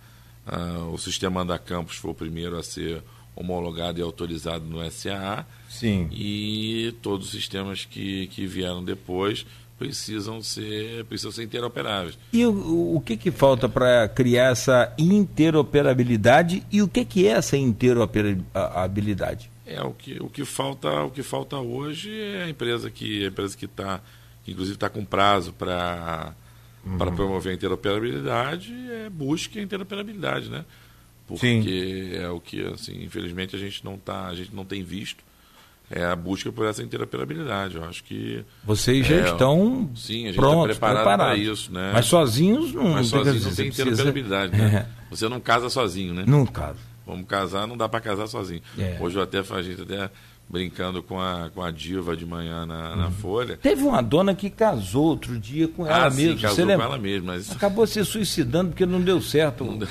[0.46, 3.02] a, o sistema Anda Campus foi o primeiro a ser
[3.34, 5.46] homologado e autorizado no SAA.
[5.68, 6.08] Sim.
[6.12, 9.46] E todos os sistemas que, que vieram depois
[9.78, 12.16] precisam ser, precisam ser interoperáveis.
[12.32, 17.32] E o, o que, que falta para criar essa interoperabilidade e o que, que é
[17.32, 19.50] essa interoperabilidade?
[19.66, 23.28] É o que, o que falta o que falta hoje é a empresa que a
[23.28, 24.00] empresa que está
[24.46, 26.34] inclusive está com prazo para
[26.84, 26.98] uhum.
[26.98, 30.64] para promover a interoperabilidade é busque a interoperabilidade, né?
[31.26, 32.16] Porque Sim.
[32.16, 35.24] é o que assim infelizmente a gente não tá a gente não tem visto
[35.92, 37.76] é a busca por essa interoperabilidade.
[37.76, 38.42] Eu acho que.
[38.64, 41.90] Vocês já é, estão sim, a gente tá prontos, tá preparado para isso, né?
[41.92, 44.72] Mas sozinhos não, Mas sozinhos não tem interoperabilidade, precisa...
[44.72, 44.88] né?
[45.12, 45.14] É.
[45.14, 46.24] Você não casa sozinho, né?
[46.26, 46.78] Não casa.
[47.06, 48.62] Vamos casar, não dá para casar sozinho.
[48.78, 48.96] É.
[48.98, 50.10] Hoje eu até a gente até
[50.52, 52.96] brincando com a, com a diva de manhã na, uhum.
[52.96, 53.56] na Folha.
[53.56, 56.36] Teve uma dona que casou outro dia com ela ah, mesma.
[56.36, 57.32] Sim, casou com ela mesma.
[57.32, 57.50] Mas...
[57.50, 59.64] Acabou se suicidando porque não deu certo.
[59.64, 59.88] Não,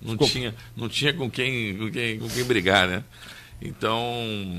[0.00, 3.02] não tinha, não tinha com quem, com quem, com quem brigar, né?
[3.60, 4.00] Então.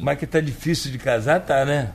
[0.02, 1.94] Mas que tá difícil de casar, tá, né?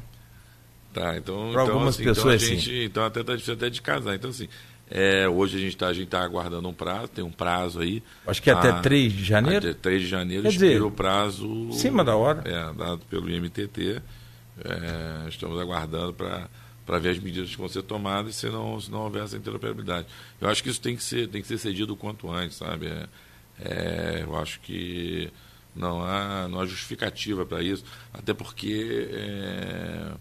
[0.95, 1.53] Tá, então.
[1.53, 2.85] Para então, algumas assim, pessoas, então, a gente, sim.
[2.85, 4.15] Então até tá difícil até de casar.
[4.15, 4.49] Então, assim,
[4.91, 8.03] é, hoje a gente está tá aguardando um prazo, tem um prazo aí.
[8.27, 9.71] Acho que é até a, 3 de janeiro?
[9.71, 11.47] Até 3 de janeiro Quer expira dizer, o prazo.
[11.47, 12.43] Em cima da hora.
[12.45, 14.01] É, dado pelo IMTT.
[14.65, 16.49] É, estamos aguardando para
[16.87, 20.07] para ver as medidas que vão ser tomadas se não, se não houver essa interoperabilidade.
[20.41, 22.87] Eu acho que isso tem que ser, tem que ser cedido o quanto antes, sabe?
[22.87, 23.09] É,
[23.59, 25.29] é, eu acho que
[25.75, 30.13] não há, não há justificativa para isso, até porque é,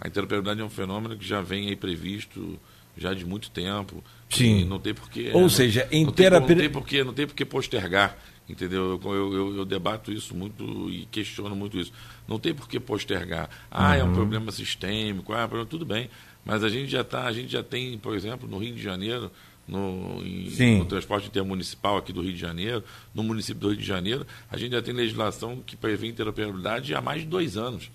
[0.00, 2.58] a interoperabilidade é um fenômeno que já vem aí previsto
[2.98, 4.02] já de muito tempo.
[4.28, 4.64] Sim.
[4.64, 5.30] não tem porquê.
[5.32, 8.16] Ou não, seja, não tem, não tem porquê, não tem porquê postergar.
[8.48, 8.98] Entendeu?
[9.04, 11.92] Eu, eu, eu, debato isso muito e questiono muito isso.
[12.26, 13.50] Não tem por que postergar.
[13.70, 13.94] Ah, uhum.
[13.94, 16.08] é um problema sistêmico, ah, tudo bem.
[16.46, 19.30] Mas a gente já tá, a gente já tem, por exemplo, no Rio de Janeiro,
[19.66, 22.82] no, em, no, transporte intermunicipal aqui do Rio de Janeiro,
[23.14, 27.02] no município do Rio de Janeiro, a gente já tem legislação que prevê interoperabilidade há
[27.02, 27.90] mais de dois anos.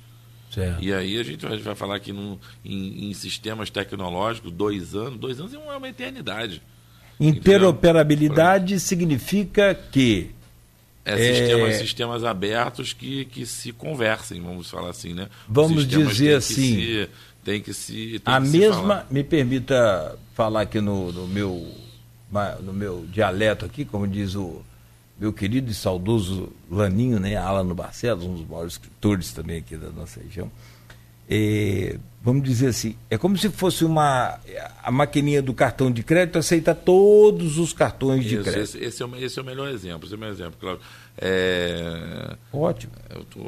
[0.53, 0.83] Certo.
[0.83, 5.53] E aí a gente vai falar que em, em, sistemas tecnológicos, dois anos, dois anos
[5.53, 6.61] é uma eternidade.
[7.19, 8.79] Interoperabilidade entendeu?
[8.79, 10.29] significa que
[11.03, 11.33] é, é...
[11.33, 15.27] Sistemas, sistemas abertos que, que se conversem, vamos falar assim, né?
[15.49, 16.75] Vamos dizer assim.
[16.75, 17.09] Se,
[17.43, 18.19] tem que se.
[18.19, 21.67] Tem a que mesma, se me permita falar aqui no, no, meu,
[22.61, 24.61] no meu dialeto aqui, como diz o
[25.19, 27.35] meu querido e saudoso Laninho, né?
[27.35, 30.51] Alano Barcelos, um dos maiores escritores também aqui da nossa região.
[31.29, 34.39] É, vamos dizer assim, é como se fosse uma
[34.83, 38.63] a maquininha do cartão de crédito aceita todos os cartões de Isso, crédito.
[38.63, 40.83] Esse, esse, é o, esse é o melhor exemplo, esse é o melhor exemplo, Cláudio.
[41.17, 42.91] É, Ótimo.
[43.09, 43.39] Eu, tô,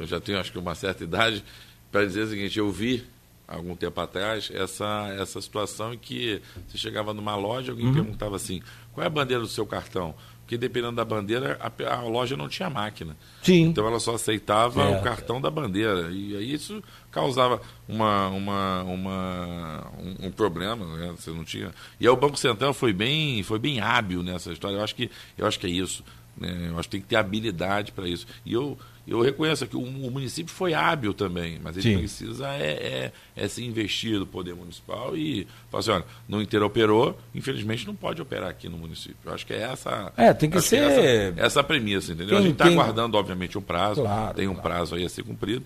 [0.00, 1.44] eu já tenho acho que uma certa idade
[1.92, 3.04] para dizer o seguinte, eu vi
[3.46, 7.94] algum tempo atrás essa, essa situação em que você chegava numa loja, alguém uhum.
[7.94, 8.60] perguntava assim,
[8.92, 10.14] qual é a bandeira do seu cartão?
[10.46, 13.16] Porque dependendo da bandeira, a, a, loja não tinha máquina.
[13.42, 13.64] Sim.
[13.64, 14.96] Então ela só aceitava é.
[14.96, 16.08] o cartão da bandeira.
[16.12, 16.80] E aí isso
[17.10, 21.12] causava uma, uma, uma um, um, problema, né?
[21.18, 21.74] Você não tinha.
[21.98, 24.76] E aí o Banco Central foi bem, foi bem hábil nessa história.
[24.76, 26.04] Eu acho que, eu acho que é isso.
[26.36, 26.68] Né?
[26.70, 28.24] Eu acho que tem que ter habilidade para isso.
[28.44, 31.98] E eu, eu reconheço que o, o, município foi hábil também, mas ele Sim.
[31.98, 37.16] precisa é, é, é, se investir do poder municipal e falar assim, olha, não interoperou,
[37.32, 39.16] infelizmente não pode operar aqui no município.
[39.24, 40.12] Eu acho que é essa.
[40.16, 40.76] É, tem que ser.
[40.76, 42.30] Que é essa, essa premissa, entendeu?
[42.30, 42.74] Quem, a gente está quem...
[42.74, 44.68] aguardando, obviamente, um prazo, claro, tem um claro.
[44.68, 45.64] prazo aí a ser cumprido,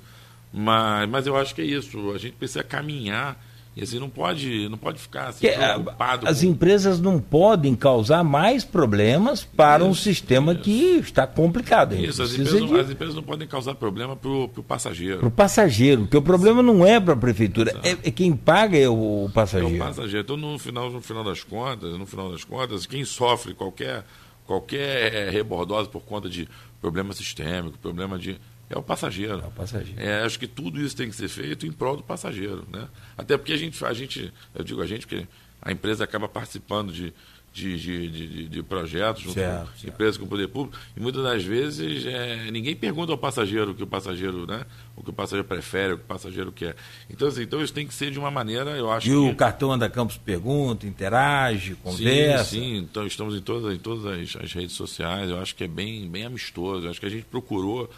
[0.53, 2.13] mas, mas eu acho que é isso.
[2.13, 3.43] A gente precisa caminhar
[3.77, 6.29] e assim, não pode, não pode ficar assim, preocupado.
[6.29, 6.47] As com...
[6.47, 10.63] empresas não podem causar mais problemas para isso, um sistema isso.
[10.63, 11.95] que está complicado.
[11.95, 12.81] Isso, as empresas, de...
[12.81, 15.21] as empresas, não podem causar problema para o passageiro.
[15.21, 18.77] Para o passageiro, porque o problema não é para a prefeitura, é, é, quem paga
[18.77, 19.75] é o, o passageiro.
[19.75, 20.25] É o passageiro.
[20.25, 24.05] Então, no final, no final das contas, no final das contas, quem sofre qualquer,
[24.45, 26.49] qualquer rebordose por conta de
[26.81, 28.37] problema sistêmico, problema de
[28.71, 29.41] é o passageiro.
[29.41, 30.01] É o passageiro.
[30.01, 32.65] É, acho que tudo isso tem que ser feito em prol do passageiro.
[32.71, 32.89] Né?
[33.19, 35.27] Até porque a gente, a gente, eu digo a gente, porque
[35.61, 37.13] a empresa acaba participando de,
[37.53, 39.89] de, de, de, de projetos junto certo, com certo.
[39.89, 43.75] empresas com o poder público, e muitas das vezes é, ninguém pergunta ao passageiro o
[43.75, 44.65] que o passageiro, né?
[44.97, 46.77] O que o passageiro prefere, o que o passageiro quer.
[47.11, 49.17] Então, assim, então isso tem que ser de uma maneira, eu acho e que...
[49.17, 52.45] o cartão Anda Campos pergunta, interage, conversa.
[52.45, 52.77] Sim, sim.
[52.79, 56.09] Então estamos em todas, em todas as, as redes sociais, eu acho que é bem,
[56.09, 56.87] bem amistoso.
[56.87, 57.91] Eu acho que a gente procurou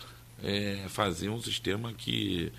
[0.43, 2.53] é, fazer um sistema que,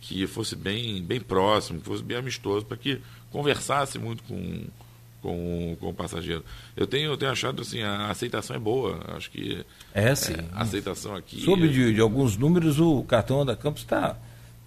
[0.00, 4.64] que fosse bem, bem próximo, que fosse bem amistoso, para que conversasse muito com,
[5.22, 6.44] com, com o passageiro.
[6.76, 9.00] Eu tenho, eu tenho achado assim, a aceitação é boa.
[9.16, 9.64] Acho que
[9.94, 10.34] é, sim.
[10.34, 11.40] É, a aceitação aqui.
[11.40, 14.16] Soube de, de, alguns números, o cartão da Campos está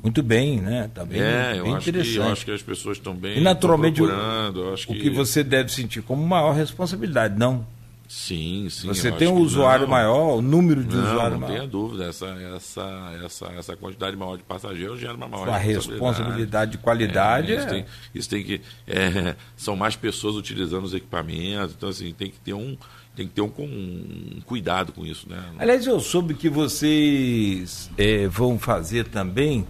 [0.02, 0.90] muito bem, né?
[0.94, 2.14] Tá bem, é, bem eu acho interessante.
[2.14, 3.38] Que, eu acho que as pessoas estão bem.
[3.38, 5.02] E naturalmente o, acho o que...
[5.02, 7.66] que você deve sentir como maior responsabilidade, não?
[8.08, 8.88] Sim, sim.
[8.88, 11.52] Você tem um usuário não, maior, o número de não, usuários não maior.
[11.52, 12.06] Não tenha dúvida.
[12.06, 16.78] Essa, essa, essa, essa quantidade maior de passageiros gera uma maior Sua responsabilidade, responsabilidade de
[16.78, 17.52] qualidade.
[17.52, 17.70] É, isso, é...
[17.70, 18.62] tem, isso tem que.
[18.88, 22.78] É, são mais pessoas utilizando os equipamentos, então assim, tem que ter um.
[23.16, 25.38] Tem que ter um, um cuidado com isso, né?
[25.60, 29.68] Aliás, eu soube que vocês é, vão fazer também,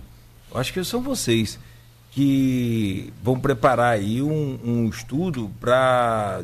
[0.55, 1.59] acho que são vocês,
[2.11, 6.41] que vão preparar aí um, um estudo para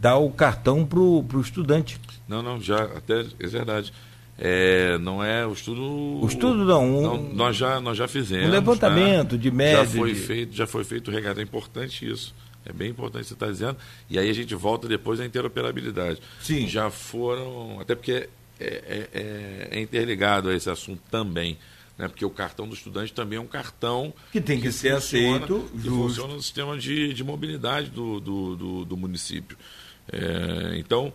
[0.00, 2.00] dar o cartão para o estudante.
[2.26, 3.92] Não, não, já, até é verdade.
[4.38, 5.82] É, não é o estudo.
[5.82, 6.84] O estudo não.
[6.84, 8.48] Um, não nós, já, nós já fizemos.
[8.48, 9.38] Um levantamento né?
[9.38, 9.84] de média.
[9.84, 10.20] Já foi de...
[10.20, 11.40] feito, já foi feito o regata.
[11.40, 12.34] É importante isso.
[12.64, 13.76] É bem importante você estar tá dizendo.
[14.08, 16.20] E aí a gente volta depois à interoperabilidade.
[16.40, 16.66] Sim.
[16.66, 17.78] Já foram.
[17.80, 21.58] Até porque é, é, é, é interligado a esse assunto também.
[21.98, 22.08] Né?
[22.08, 25.44] Porque o cartão do estudante também é um cartão que tem que, que ser funciona,
[25.44, 25.70] aceito.
[25.82, 29.58] Que funciona no sistema de, de mobilidade do, do, do, do município.
[30.12, 31.12] É, então,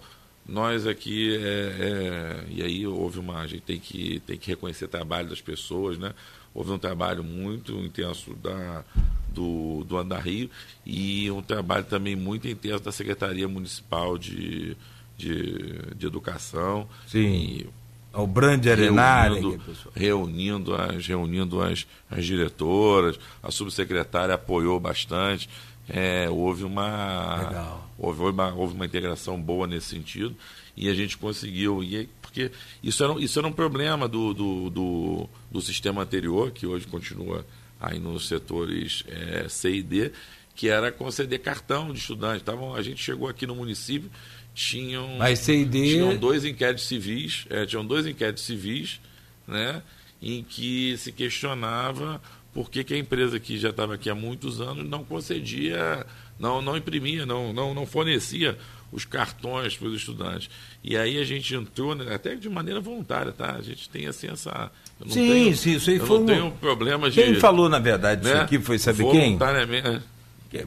[0.47, 4.85] nós aqui, é, é, e aí houve uma, a gente tem que, tem que reconhecer
[4.85, 6.13] o trabalho das pessoas, né?
[6.53, 8.83] Houve um trabalho muito intenso da,
[9.27, 10.49] do, do Andar Rio
[10.85, 14.77] e um trabalho também muito intenso da Secretaria Municipal de,
[15.17, 16.87] de, de Educação.
[17.07, 17.33] Sim.
[17.33, 17.69] E,
[18.15, 19.41] o Brand Arenari.
[19.41, 19.61] Reunindo,
[19.93, 25.49] reunindo, as, reunindo as, as diretoras, a subsecretária apoiou bastante.
[25.87, 30.35] É, houve uma houve uma houve uma integração boa nesse sentido
[30.75, 31.83] e a gente conseguiu.
[31.83, 32.51] E porque
[32.83, 37.45] isso era, isso era um problema do, do, do, do sistema anterior que hoje continua
[37.79, 40.11] aí nos setores é, C e D
[40.55, 42.43] que era conceder cartão de estudante.
[42.43, 44.09] Tavam, a gente chegou aqui no município
[44.53, 45.91] tinham Mas C e D...
[45.91, 48.99] tinham dois inquéritos civis é, tinham dois inquéritos civis
[49.47, 49.83] né
[50.21, 52.21] em que se questionava
[52.55, 56.05] por que, que a empresa que já estava aqui há muitos anos não concedia,
[56.39, 58.57] não, não imprimia, não, não, não fornecia
[58.93, 60.49] os cartões para os estudantes.
[60.81, 63.57] E aí a gente entrou, né, até de maneira voluntária, tá?
[63.57, 64.71] A gente tem assim essa.
[65.05, 66.17] sim, tenho, sim, isso aí eu foi.
[66.19, 66.27] Não um...
[66.27, 67.21] tenho problema de.
[67.21, 68.31] Quem falou, na verdade, né?
[68.31, 69.37] isso aqui foi, sabe quem?
[69.37, 70.01] Voluntariamente.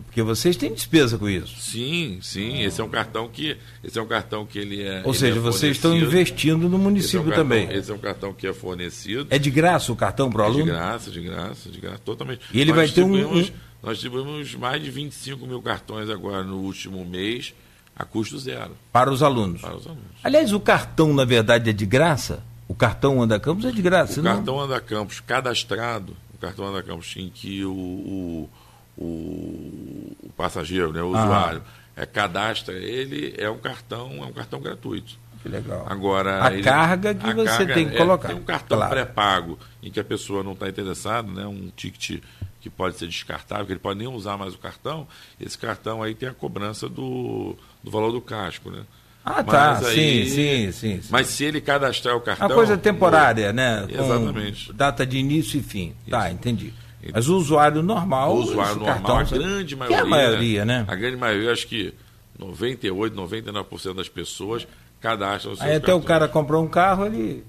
[0.05, 1.59] Porque vocês têm despesa com isso.
[1.61, 2.63] Sim, sim.
[2.63, 3.57] Esse é um cartão que.
[3.83, 5.03] Esse é um cartão que ele é.
[5.05, 7.73] Ou ele seja, é vocês estão investindo no município esse é um cartão, também.
[7.73, 9.27] Esse é um cartão que é fornecido.
[9.31, 10.65] É de graça o cartão para o é aluno?
[10.65, 12.41] De graça, de graça, de graça, totalmente.
[12.53, 13.49] E ele nós vai ter um, um.
[13.83, 17.55] Nós tivemos mais de 25 mil cartões agora no último mês,
[17.95, 18.73] a custo zero.
[18.93, 19.61] Para os alunos.
[19.61, 20.05] Para os alunos.
[20.23, 22.43] Aliás, o cartão, na verdade, é de graça?
[22.67, 24.35] O cartão Anda Campos é de graça, O não?
[24.35, 28.51] cartão Anda Campos cadastrado, o cartão Anda Campos em que o, o
[28.99, 31.23] o, o passageiro, né, o ah.
[31.25, 31.63] usuário,
[31.97, 35.19] é, cadastra ele, é um cartão, é um cartão gratuito.
[35.43, 35.87] Que legal.
[35.89, 38.29] Agora, a ele, carga que você carga tem que é, colocar.
[38.29, 38.93] Tem um cartão claro.
[38.93, 42.21] pré-pago em que a pessoa não está interessada, né, um ticket
[42.61, 45.07] que pode ser descartável, que ele pode nem usar mais o cartão.
[45.41, 48.83] Esse cartão aí tem a cobrança do, do valor do casco, né?
[49.25, 49.79] Ah, tá.
[49.79, 52.49] Aí, sim, sim, sim, sim, Mas se ele cadastrar o cartão.
[52.49, 53.87] Uma coisa temporária, né?
[53.89, 54.69] Exatamente.
[54.69, 55.95] Com data de início e fim.
[56.01, 56.11] Isso.
[56.11, 56.73] Tá, entendi.
[57.13, 58.35] Mas o usuário normal.
[58.35, 59.97] O usuário normal, cartão, a grande maioria.
[59.97, 60.85] Que é a maioria, né?
[60.89, 61.95] A grande maioria, acho que
[62.39, 64.67] 98, 99% das pessoas
[65.01, 67.45] cadastram o seu Aí até o cara comprou um carro, ele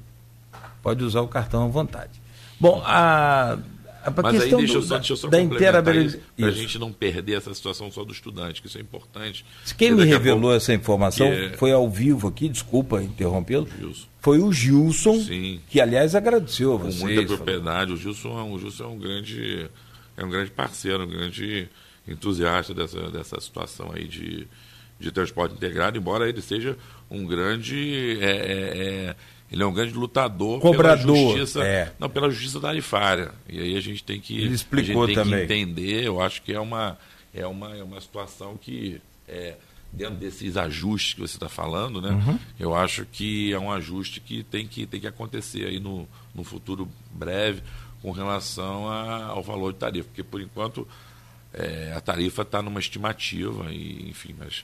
[0.82, 2.22] pode usar o cartão à vontade.
[2.60, 3.58] Bom, a.
[4.10, 6.22] a Mas aí deixa eu só, deixa eu só da inteirabilidade.
[6.38, 9.45] Para a gente não perder essa situação só do estudante, que isso é importante.
[9.78, 11.58] Quem me revelou pouco, essa informação é...
[11.58, 13.67] foi ao vivo aqui, desculpa interrompê-lo.
[14.22, 15.62] Foi o Gilson, Sim.
[15.69, 17.00] que aliás agradeceu a vocês.
[17.00, 17.93] Com muita propriedade.
[17.93, 19.69] O Gilson, é um, o Gilson é um grande
[20.19, 21.69] é um grande parceiro, um grande
[22.08, 24.48] entusiasta dessa, dessa situação aí de,
[25.00, 26.78] de transporte integrado, embora ele seja
[27.10, 29.15] um grande é, é, é,
[29.51, 31.91] ele é um grande lutador Cobrador, pela justiça, é.
[31.97, 33.31] não pela justiça tarifária.
[33.47, 35.43] E aí a gente tem que ele explicou tem também.
[35.43, 36.03] entender.
[36.03, 36.97] Eu acho que é uma
[37.33, 39.55] é uma é uma situação que é,
[39.91, 42.12] dentro desses ajustes que você está falando, né?
[42.12, 42.39] Uhum.
[42.59, 46.43] Eu acho que é um ajuste que tem que, tem que acontecer aí no, no
[46.43, 47.62] futuro breve
[48.01, 50.88] com relação a, ao valor de tarifa, porque por enquanto
[51.53, 54.63] é, a tarifa está numa estimativa, e, enfim, mas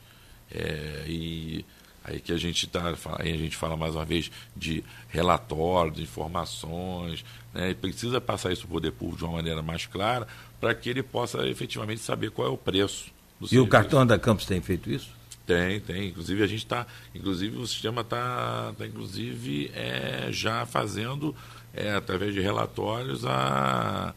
[0.52, 1.66] é, e
[2.06, 6.04] aí que a gente tá, aí a gente fala mais uma vez de relatório, de
[6.04, 7.72] informações, né?
[7.72, 10.28] E precisa passar isso para o poder público de uma maneira mais clara
[10.60, 13.08] para que ele possa efetivamente saber qual é o preço
[13.42, 13.64] e serviço.
[13.64, 15.10] o cartão da Campos tem feito isso?
[15.46, 16.10] Tem, tem.
[16.10, 21.36] Inclusive a gente está, inclusive o sistema está, tá, inclusive é, já fazendo
[21.74, 24.14] é, através de relatórios a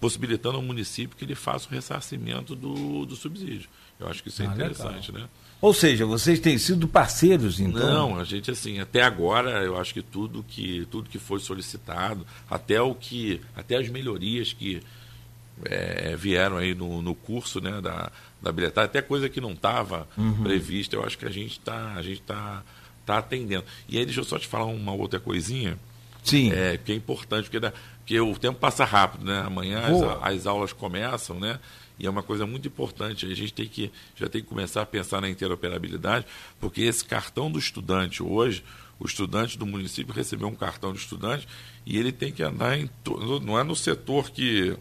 [0.00, 3.68] possibilitando ao município que ele faça o ressarcimento do, do subsídio.
[4.00, 5.28] Eu acho que isso é ah, interessante, legal.
[5.28, 5.28] né?
[5.60, 7.86] Ou seja, vocês têm sido parceiros, então?
[7.86, 12.26] Não, a gente assim, até agora eu acho que tudo que tudo que foi solicitado,
[12.48, 14.80] até o que, até as melhorias que
[15.66, 20.08] é, vieram aí no, no curso, né, da, da bilhetagem, até coisa que não estava
[20.16, 20.42] uhum.
[20.42, 22.62] prevista, eu acho que a gente está a gente tá,
[23.04, 23.64] tá atendendo.
[23.86, 25.78] E aí deixa eu só te falar uma outra coisinha.
[26.22, 26.52] Sim.
[26.52, 29.42] É, que é importante, porque, da, porque o tempo passa rápido, né?
[29.44, 31.58] Amanhã as, as aulas começam, né?
[32.00, 33.26] E é uma coisa muito importante.
[33.26, 36.26] A gente tem que já tem que começar a pensar na interoperabilidade,
[36.58, 38.64] porque esse cartão do estudante hoje,
[38.98, 41.46] o estudante do município recebeu um cartão de estudante
[41.84, 42.88] e ele tem que andar em
[43.42, 44.76] não é no setor que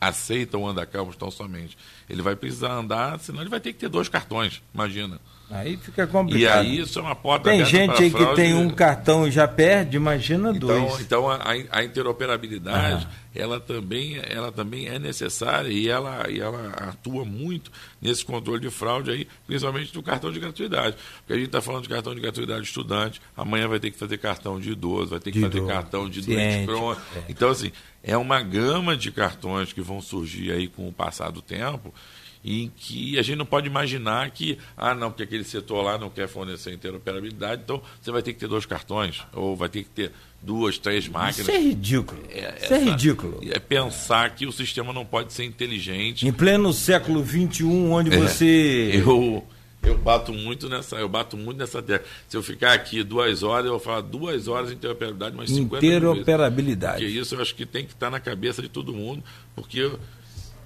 [0.00, 1.76] aceita o Andacamos tão somente.
[2.08, 5.20] Ele vai precisar andar, senão ele vai ter que ter dois cartões, imagina.
[5.50, 6.64] Aí fica complicado.
[6.64, 9.48] E aí isso é uma porta Tem gente aí que tem um cartão e já
[9.48, 11.00] perde, imagina então, dois.
[11.00, 11.40] Então a,
[11.70, 18.26] a interoperabilidade, ela, também, ela também é necessária e ela, e ela atua muito nesse
[18.26, 20.96] controle de fraude aí, principalmente do cartão de gratuidade.
[21.20, 23.98] Porque a gente está falando de cartão de gratuidade de estudante, amanhã vai ter que
[23.98, 25.72] fazer cartão de idoso, vai ter que de fazer idoso.
[25.72, 27.02] cartão de doente crônico.
[27.16, 27.22] É.
[27.26, 27.72] Então, assim,
[28.02, 31.94] é uma gama de cartões que vão surgir aí com o passar do tempo
[32.44, 36.10] em que a gente não pode imaginar que, ah, não, porque aquele setor lá não
[36.10, 39.90] quer fornecer interoperabilidade, então você vai ter que ter dois cartões, ou vai ter que
[39.90, 41.48] ter duas, três máquinas.
[41.48, 42.22] Isso é ridículo.
[42.30, 43.40] É, Isso é ridículo.
[43.50, 46.26] É pensar que o sistema não pode ser inteligente.
[46.26, 48.90] Em pleno século XXI, onde é, você.
[48.94, 49.44] Eu,
[49.82, 52.06] eu bato muito nessa, eu bato muito nessa tecla.
[52.28, 55.84] Se eu ficar aqui duas horas, eu vou falar duas horas de interoperabilidade, mas 50
[55.84, 57.04] Interoperabilidade.
[57.04, 59.22] Porque isso eu acho que tem que estar na cabeça de todo mundo,
[59.54, 59.90] porque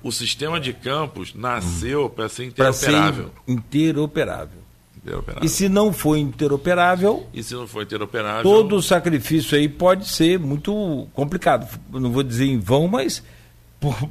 [0.03, 3.31] o sistema de campos nasceu para ser interoperável.
[3.47, 4.59] Ser interoperável.
[4.97, 5.45] interoperável.
[5.45, 7.27] E se não for interoperável.
[7.33, 8.43] E se não for interoperável.
[8.43, 11.69] Todo o sacrifício aí pode ser muito complicado.
[11.91, 13.23] Não vou dizer em vão, mas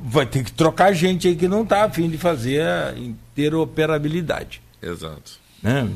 [0.04, 4.62] vai ter que trocar gente aí que não está afim de fazer a interoperabilidade.
[4.82, 5.40] Exato.
[5.62, 5.90] Né?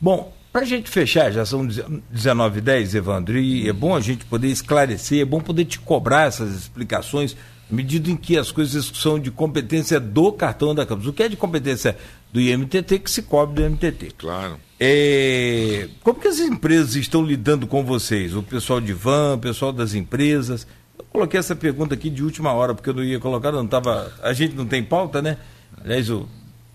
[0.00, 4.48] Bom, para a gente fechar, já são 19h10, Evandro, e é bom a gente poder
[4.48, 7.36] esclarecer, é bom poder te cobrar essas explicações
[7.72, 11.06] medida em que as coisas são de competência do cartão da Campos.
[11.06, 11.96] O que é de competência
[12.32, 14.14] do IMTT que se cobre do IMTT.
[14.18, 14.56] Claro.
[14.78, 18.34] É, como que as empresas estão lidando com vocês?
[18.34, 20.66] O pessoal de van, o pessoal das empresas?
[20.98, 24.12] Eu coloquei essa pergunta aqui de última hora, porque eu não ia colocar, não estava.
[24.22, 25.38] A gente não tem pauta, né?
[25.82, 26.28] Aliás, eu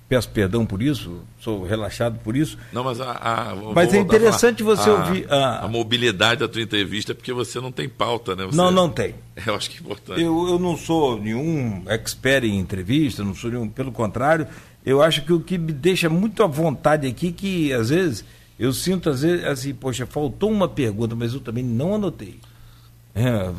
[0.07, 2.57] peço perdão por isso, sou relaxado por isso.
[2.71, 6.61] Não, mas a, a mas é interessante você a, ouvir a, a, mobilidade da tua
[6.61, 8.45] entrevista, porque você não tem pauta, né?
[8.45, 9.15] Você, não, não tem.
[9.45, 10.21] Eu acho que é importante.
[10.21, 14.47] Eu, eu não sou nenhum expert em entrevista, não sou nenhum, pelo contrário,
[14.85, 18.23] eu acho que o que me deixa muito à vontade aqui que às vezes
[18.57, 22.39] eu sinto às vezes assim, poxa, faltou uma pergunta, mas eu também não anotei.
[23.13, 23.49] É,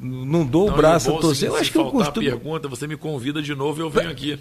[0.00, 1.48] não dou o braço a torcer.
[1.48, 2.24] Eu acho que eu costumo...
[2.24, 4.38] pergunta, você me convida de novo e eu venho aqui.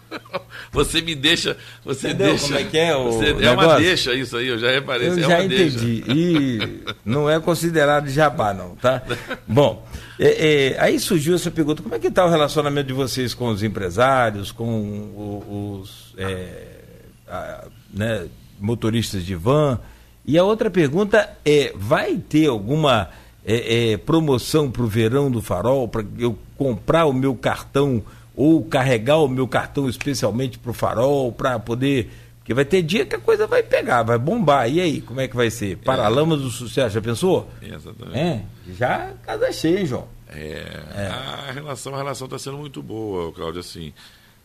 [0.72, 1.56] Você me deixa.
[1.84, 2.46] Você Entendeu deixa.
[2.46, 3.12] Como é que é o.
[3.12, 5.08] Você, é uma deixa isso aí, eu já reparei.
[5.08, 6.00] Eu é já entendi.
[6.00, 6.12] Deixa.
[6.12, 9.02] E não é considerado jabá, não, tá?
[9.46, 9.86] Bom,
[10.18, 13.48] é, é, aí surgiu essa pergunta: como é que está o relacionamento de vocês com
[13.48, 16.80] os empresários, com os é,
[17.28, 18.26] a, né,
[18.60, 19.78] motoristas de van?
[20.26, 23.10] E a outra pergunta é: vai ter alguma
[23.44, 28.02] é, é, promoção para o verão do farol, para eu comprar o meu cartão?
[28.36, 32.10] Ou carregar o meu cartão especialmente para o farol, para poder.
[32.38, 34.68] Porque vai ter dia que a coisa vai pegar, vai bombar.
[34.70, 35.78] E aí, como é que vai ser?
[35.78, 36.42] Paralamas é.
[36.42, 37.48] do sucesso, já pensou?
[37.62, 38.18] Exatamente.
[38.18, 40.08] É, já casa cheia, João.
[40.28, 40.64] É,
[40.94, 41.06] é.
[41.06, 43.60] A relação a relação está sendo muito boa, Cláudio.
[43.60, 43.94] Assim,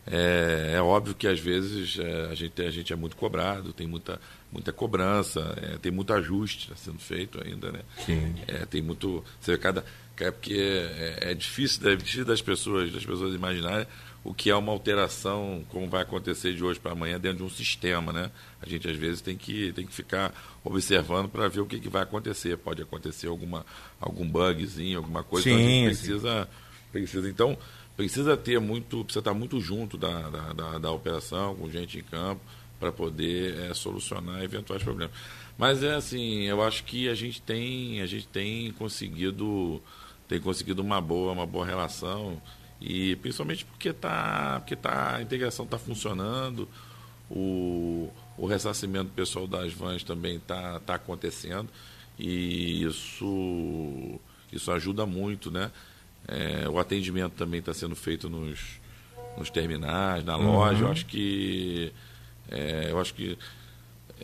[0.06, 3.86] é, é óbvio que às vezes é, a, gente, a gente é muito cobrado, tem
[3.86, 4.20] muita,
[4.50, 7.80] muita cobrança, é, tem muito ajuste sendo feito ainda, né?
[8.06, 8.34] Sim.
[8.48, 9.22] É, tem muito.
[9.40, 9.84] Você, cada,
[10.24, 13.86] é porque é, é, difícil, é difícil das pessoas, das pessoas imaginarem
[14.22, 17.50] o que é uma alteração, como vai acontecer de hoje para amanhã dentro de um
[17.50, 18.30] sistema, né?
[18.60, 21.88] A gente às vezes tem que, tem que ficar observando para ver o que, que
[21.88, 22.58] vai acontecer.
[22.58, 23.64] Pode acontecer alguma,
[23.98, 25.44] algum bugzinho, alguma coisa.
[25.44, 26.48] Sim, então a gente precisa,
[26.92, 27.30] precisa.
[27.30, 27.58] Então,
[27.96, 32.02] precisa ter muito, precisa estar muito junto da, da, da, da operação, com gente em
[32.02, 32.42] campo,
[32.78, 35.14] para poder é, solucionar eventuais problemas.
[35.56, 39.82] Mas é assim, eu acho que a gente tem, a gente tem conseguido
[40.30, 42.40] tem conseguido uma boa, uma boa relação
[42.80, 46.68] e principalmente porque tá, porque tá, a integração está funcionando,
[47.28, 48.08] o,
[48.38, 51.68] o ressarcimento pessoal das vans também está tá acontecendo
[52.16, 54.20] e isso,
[54.52, 55.72] isso ajuda muito, né?
[56.28, 58.80] É, o atendimento também está sendo feito nos,
[59.36, 60.78] nos terminais, na loja.
[60.78, 60.86] Uhum.
[60.86, 61.92] Eu acho que
[62.48, 63.36] é, eu acho que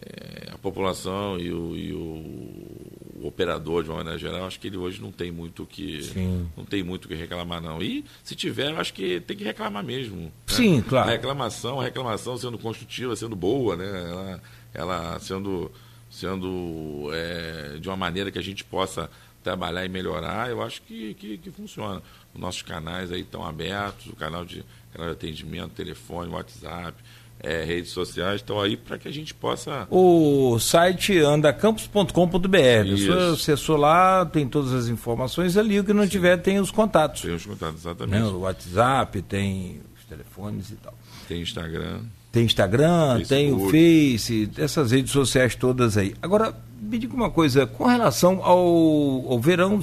[0.00, 4.66] é, a população e o, e o o operador de uma maneira geral, acho que
[4.66, 6.48] ele hoje não tem muito que Sim.
[6.56, 7.82] não tem muito que reclamar não.
[7.82, 10.16] E se tiver, acho que tem que reclamar mesmo.
[10.16, 10.30] Né?
[10.46, 11.08] Sim, claro.
[11.08, 13.86] A reclamação, a reclamação sendo construtiva, sendo boa, né?
[14.10, 14.42] Ela,
[14.74, 15.70] ela sendo
[16.10, 19.10] sendo é, de uma maneira que a gente possa
[19.42, 22.02] trabalhar e melhorar, eu acho que, que, que funciona.
[22.34, 26.96] Os nossos canais aí estão abertos, o canal de, canal de atendimento, telefone, WhatsApp,
[27.40, 29.86] é, redes sociais estão aí para que a gente possa.
[29.90, 32.90] O site andacampus.com.br.
[32.90, 35.78] Você acessou lá, tem todas as informações ali.
[35.78, 36.08] O que não Sim.
[36.08, 37.22] tiver, tem os contatos.
[37.22, 38.22] Tem os contatos, exatamente.
[38.22, 38.28] Né?
[38.28, 40.94] O WhatsApp, tem os telefones e tal.
[41.28, 42.00] Tem Instagram.
[42.32, 43.28] Tem Instagram, Facebook.
[43.28, 46.14] tem o Face, essas redes sociais todas aí.
[46.20, 49.80] Agora, me diga uma coisa, com relação ao, ao verão,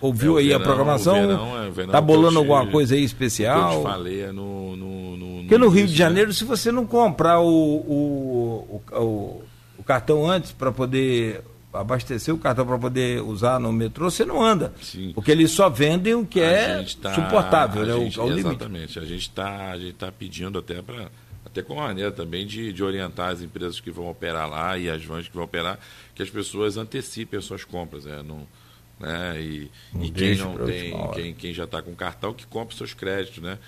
[0.00, 1.68] ouviu é, aí verão, a programação?
[1.68, 3.74] Está é, tá bolando te, alguma coisa aí especial?
[3.74, 6.86] eu te falei é no, no, no Porque no Rio de Janeiro, se você não
[6.86, 9.42] comprar o, o, o,
[9.78, 11.42] o cartão antes para poder
[11.72, 14.74] abastecer o cartão para poder usar no metrô, você não anda.
[14.82, 15.12] Sim.
[15.14, 17.94] Porque eles só vendem o que a é tá, suportável, né?
[17.94, 18.98] Gente, o, o exatamente.
[18.98, 21.08] A gente está tá pedindo até para
[21.46, 24.90] até com uma maneira também de, de orientar as empresas que vão operar lá e
[24.90, 25.78] as vans que vão operar,
[26.14, 28.04] que as pessoas antecipem as suas compras.
[28.04, 28.46] É, não,
[29.00, 29.40] né?
[29.40, 29.70] E,
[30.02, 33.58] e quem não tem, quem, quem já está com cartão, que compre seus créditos, né?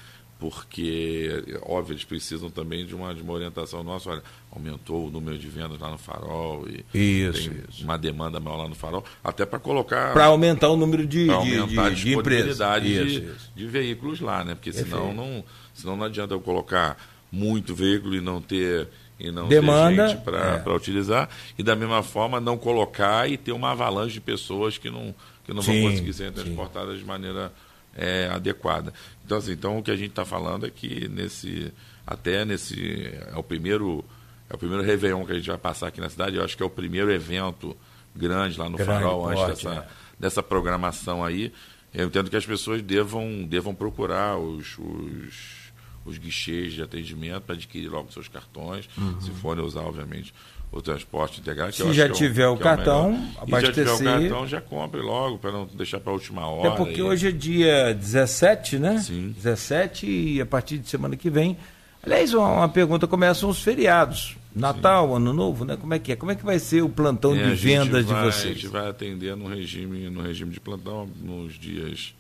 [0.41, 4.09] Porque, óbvio, eles precisam também de uma, de uma orientação nossa.
[4.09, 7.85] Olha, aumentou o número de vendas lá no farol e isso, tem isso.
[7.85, 10.15] uma demanda maior lá no farol, até para colocar.
[10.15, 12.83] Para aumentar o número de, de, aumentar de, de empresas.
[12.83, 14.55] De, de, veículos lá, né?
[14.55, 16.97] Porque senão não, senão não adianta eu colocar
[17.31, 18.89] muito veículo e não ter
[19.19, 20.75] e não Demanda, ter gente para é.
[20.75, 21.29] utilizar
[21.59, 25.15] e da mesma forma não colocar e ter uma avalanche de pessoas que não
[25.45, 27.53] que não sim, vão conseguir ser transportadas de maneira
[27.97, 28.93] é, adequada.
[29.25, 31.73] Então assim então o que a gente está falando é que nesse
[32.07, 34.05] até nesse é o primeiro
[34.49, 36.37] é o primeiro Réveillon que a gente vai passar aqui na cidade.
[36.37, 37.77] Eu acho que é o primeiro evento
[38.15, 39.89] grande lá no grande, Farol antes dessa, é.
[40.19, 41.53] dessa programação aí.
[41.93, 45.61] Eu entendo que as pessoas devam devam procurar os, os
[46.05, 49.21] os guichês de atendimento para adquirir logo seus cartões, uhum.
[49.21, 50.35] se forem usar, obviamente,
[50.73, 51.75] o transporte integrado.
[51.75, 53.75] Se já tiver é o, cartão, é abastecer.
[53.75, 56.69] Se já tiver o cartão, já compre logo, para não deixar para a última hora.
[56.69, 58.99] É porque hoje é dia 17, né?
[58.99, 59.35] Sim.
[59.37, 61.57] 17 e a partir de semana que vem.
[62.03, 64.37] Aliás, uma, uma pergunta: começam os feriados.
[64.55, 65.17] Natal, Sim.
[65.17, 65.77] Ano Novo, né?
[65.77, 66.17] Como é que é?
[66.17, 68.51] Como é que vai ser o plantão é, de vendas vai, de vocês?
[68.51, 72.15] A gente vai atender no regime, no regime de plantão nos dias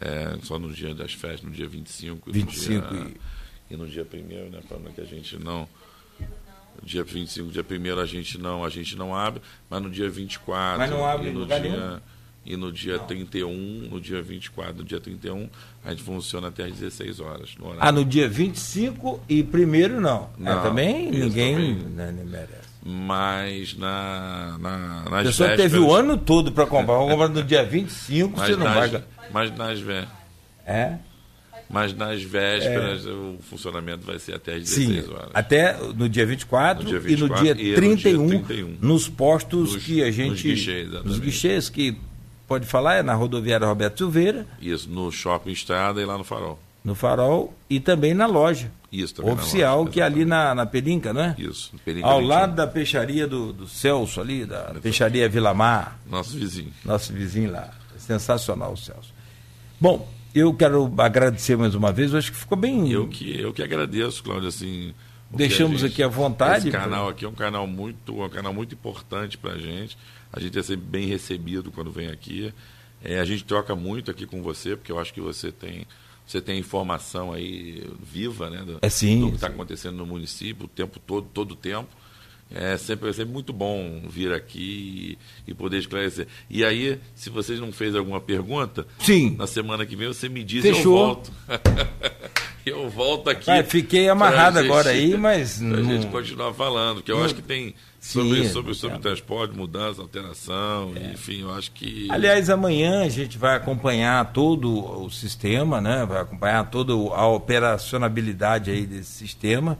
[0.00, 2.30] é, só no dia das festas, no dia 25.
[2.30, 3.16] 25 no dia,
[3.70, 3.74] e...
[3.74, 4.60] e no dia 1 né?
[4.68, 5.68] Para que a gente não.
[6.82, 10.78] Dia 25, dia 1 a gente não, a gente não abre, mas no dia 24.
[10.78, 12.00] Mas não abre e no dia, nenhum?
[12.46, 13.06] E no dia não.
[13.06, 15.48] 31, no dia 24, no dia 31,
[15.84, 17.54] a gente funciona até às 16 horas.
[17.58, 20.28] No ah, no dia 25 e primeiro não.
[20.38, 21.74] É, não é, também ninguém também.
[21.74, 22.74] Né, merece.
[22.84, 25.72] Mas na, na, nas A pessoa vésperas...
[25.72, 26.94] teve o ano todo para comprar.
[26.96, 29.04] Vamos comprar no dia 25, você não nas, vai.
[29.32, 30.24] Mas nas vésperas.
[30.66, 30.98] É?
[31.68, 33.10] Mas nas vésperas é.
[33.10, 35.30] o funcionamento vai ser até às 16 Sim, horas.
[35.32, 38.76] Até no dia 24, no dia 24 e no dia, e 31, no dia 31,
[38.80, 40.30] nos postos nos, que a gente.
[40.30, 41.96] Nos guichês, nos guichês que
[42.46, 44.46] pode falar, é na rodoviária Roberto Silveira.
[44.60, 46.58] Isso, no shopping Estrada e lá no Farol.
[46.84, 48.70] No Farol e também na loja.
[48.92, 51.34] Isso, também Oficial, loja, que é ali na, na Pelinca, não é?
[51.38, 52.28] Isso, Pelinca Ao 21.
[52.28, 55.98] lado da peixaria do, do Celso ali, da peixaria Vilamar.
[56.08, 56.72] Nosso vizinho.
[56.84, 57.70] Nosso vizinho lá.
[57.96, 59.12] Sensacional o Celso.
[59.80, 62.90] Bom, eu quero agradecer mais uma vez, eu acho que ficou bem.
[62.90, 64.92] Eu que, eu que agradeço, Cláudio, assim.
[65.30, 66.68] Deixamos gente, aqui à vontade.
[66.68, 69.96] Esse canal aqui é um canal muito, um canal muito importante para a gente.
[70.32, 72.52] A gente é sempre bem recebido quando vem aqui.
[73.02, 75.86] É, a gente troca muito aqui com você, porque eu acho que você tem,
[76.26, 78.62] você tem informação aí viva, né?
[78.64, 81.88] Do, é sim, do que está acontecendo no município o tempo todo, todo o tempo.
[82.50, 86.26] É sempre, é sempre muito bom vir aqui e, e, poder esclarecer.
[86.48, 89.34] E aí, se vocês não fez alguma pergunta, Sim.
[89.36, 90.76] na semana que vem você me diz Fechou.
[90.76, 91.32] e eu volto.
[92.66, 93.50] eu volto aqui.
[93.50, 95.58] Ah, fiquei amarrado gente, agora aí, mas.
[95.58, 95.84] Pra não...
[95.84, 97.24] gente continuar falando, que eu não...
[97.24, 99.00] acho que tem sobre, Sim, sobre, sobre é.
[99.00, 101.12] transporte, mudança, alteração, é.
[101.12, 102.06] enfim, eu acho que.
[102.10, 106.04] Aliás, amanhã a gente vai acompanhar todo o sistema, né?
[106.06, 109.78] Vai acompanhar toda a operacionalidade aí desse sistema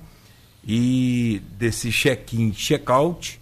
[0.66, 3.40] e desse check-in, check-out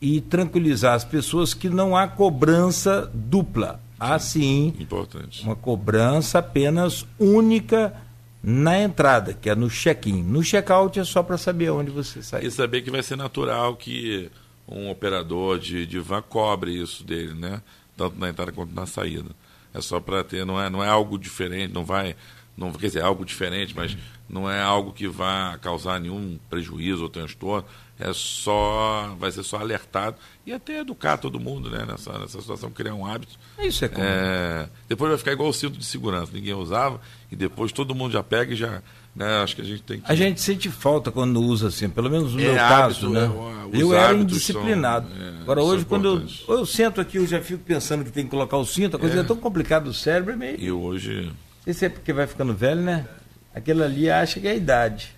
[0.00, 3.80] e tranquilizar as pessoas que não há cobrança dupla.
[3.98, 5.42] Há sim Importante.
[5.44, 7.94] uma cobrança apenas única
[8.42, 10.22] na entrada, que é no check-in.
[10.22, 12.44] No check-out é só para saber onde você sai.
[12.44, 14.30] E saber que vai ser natural que
[14.68, 17.62] um operador de, de van cobre isso dele, né?
[17.96, 19.30] Tanto na entrada quanto na saída.
[19.72, 22.14] É só para ter, não é, não é algo diferente, não vai
[22.56, 23.96] não quer dizer, é algo diferente, mas
[24.28, 27.66] não é algo que vá causar nenhum prejuízo ou transtorno.
[27.98, 32.68] É só, vai ser só alertado e até educar todo mundo né, nessa, nessa situação,
[32.68, 33.38] criar um hábito.
[33.60, 34.04] Isso é comum.
[34.04, 37.00] É, depois vai ficar igual o cinto de segurança, ninguém usava
[37.30, 38.82] e depois todo mundo já pega e já.
[39.14, 40.10] Né, acho que a gente tem que...
[40.10, 43.30] A gente sente falta quando usa assim, pelo menos no é meu caso, né?
[43.72, 45.08] É, eu era indisciplinado.
[45.08, 48.24] São, é, Agora hoje, quando eu, eu sento aqui, eu já fico pensando que tem
[48.24, 50.32] que colocar o cinto, a coisa é, é tão complicada do cérebro.
[50.32, 50.60] É meio...
[50.60, 51.30] E hoje.
[51.66, 53.06] Isso é porque vai ficando velho, né?
[53.54, 55.14] Aquilo ali acha que é a idade.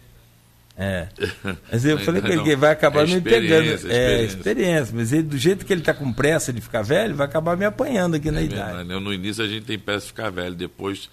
[0.79, 1.09] É.
[1.73, 3.91] Mas eu falei que ele vai acabar é me pegando.
[3.91, 4.95] É, experiência.
[4.95, 7.65] Mas ele, do jeito que ele está com pressa de ficar velho, vai acabar me
[7.65, 8.85] apanhando aqui é na mesmo, idade.
[8.85, 8.99] Né?
[9.01, 11.09] No início a gente tem pressa de ficar velho, depois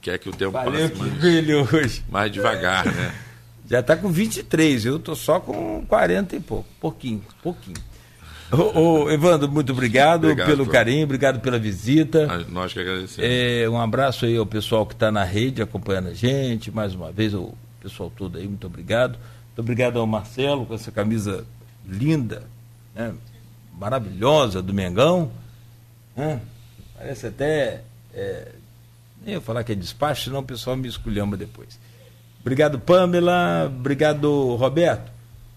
[0.00, 2.02] quer que o tempo Valeu passe mais, velho hoje.
[2.08, 3.14] mais devagar, né?
[3.68, 6.68] Já está com 23, eu estou só com 40 e pouco.
[6.80, 7.76] Pouquinho, pouquinho.
[8.52, 12.26] Ô, ô, Evandro, muito obrigado, obrigado pelo carinho, obrigado pela visita.
[12.50, 13.18] Nós que agradecemos.
[13.18, 17.10] É, um abraço aí ao pessoal que está na rede acompanhando a gente, mais uma
[17.10, 19.12] vez, o pessoal todo aí, muito obrigado.
[19.12, 21.46] Muito obrigado ao Marcelo com essa camisa
[21.88, 22.42] linda,
[22.94, 23.14] né,
[23.78, 25.32] maravilhosa do Mengão.
[26.14, 26.38] Né,
[26.98, 27.80] parece até.
[28.12, 28.48] É,
[29.24, 31.78] nem eu falar que é despacho, senão o pessoal me esculhamba depois.
[32.42, 33.64] Obrigado, Pamela.
[33.66, 35.10] Obrigado, Roberto.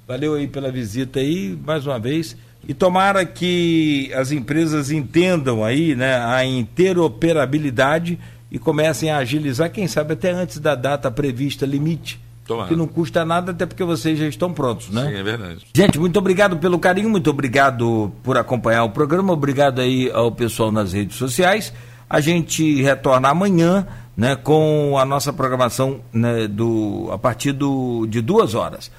[0.07, 2.37] Valeu aí pela visita aí, mais uma vez.
[2.67, 8.19] E tomara que as empresas entendam aí né, a interoperabilidade
[8.51, 12.19] e comecem a agilizar, quem sabe até antes da data prevista limite.
[12.45, 12.67] Tomara.
[12.67, 15.07] Que não custa nada, até porque vocês já estão prontos, né?
[15.07, 15.65] Sim, é verdade.
[15.73, 20.71] Gente, muito obrigado pelo carinho, muito obrigado por acompanhar o programa, obrigado aí ao pessoal
[20.71, 21.73] nas redes sociais.
[22.07, 28.21] A gente retorna amanhã né, com a nossa programação né, do, a partir do, de
[28.21, 28.91] duas horas.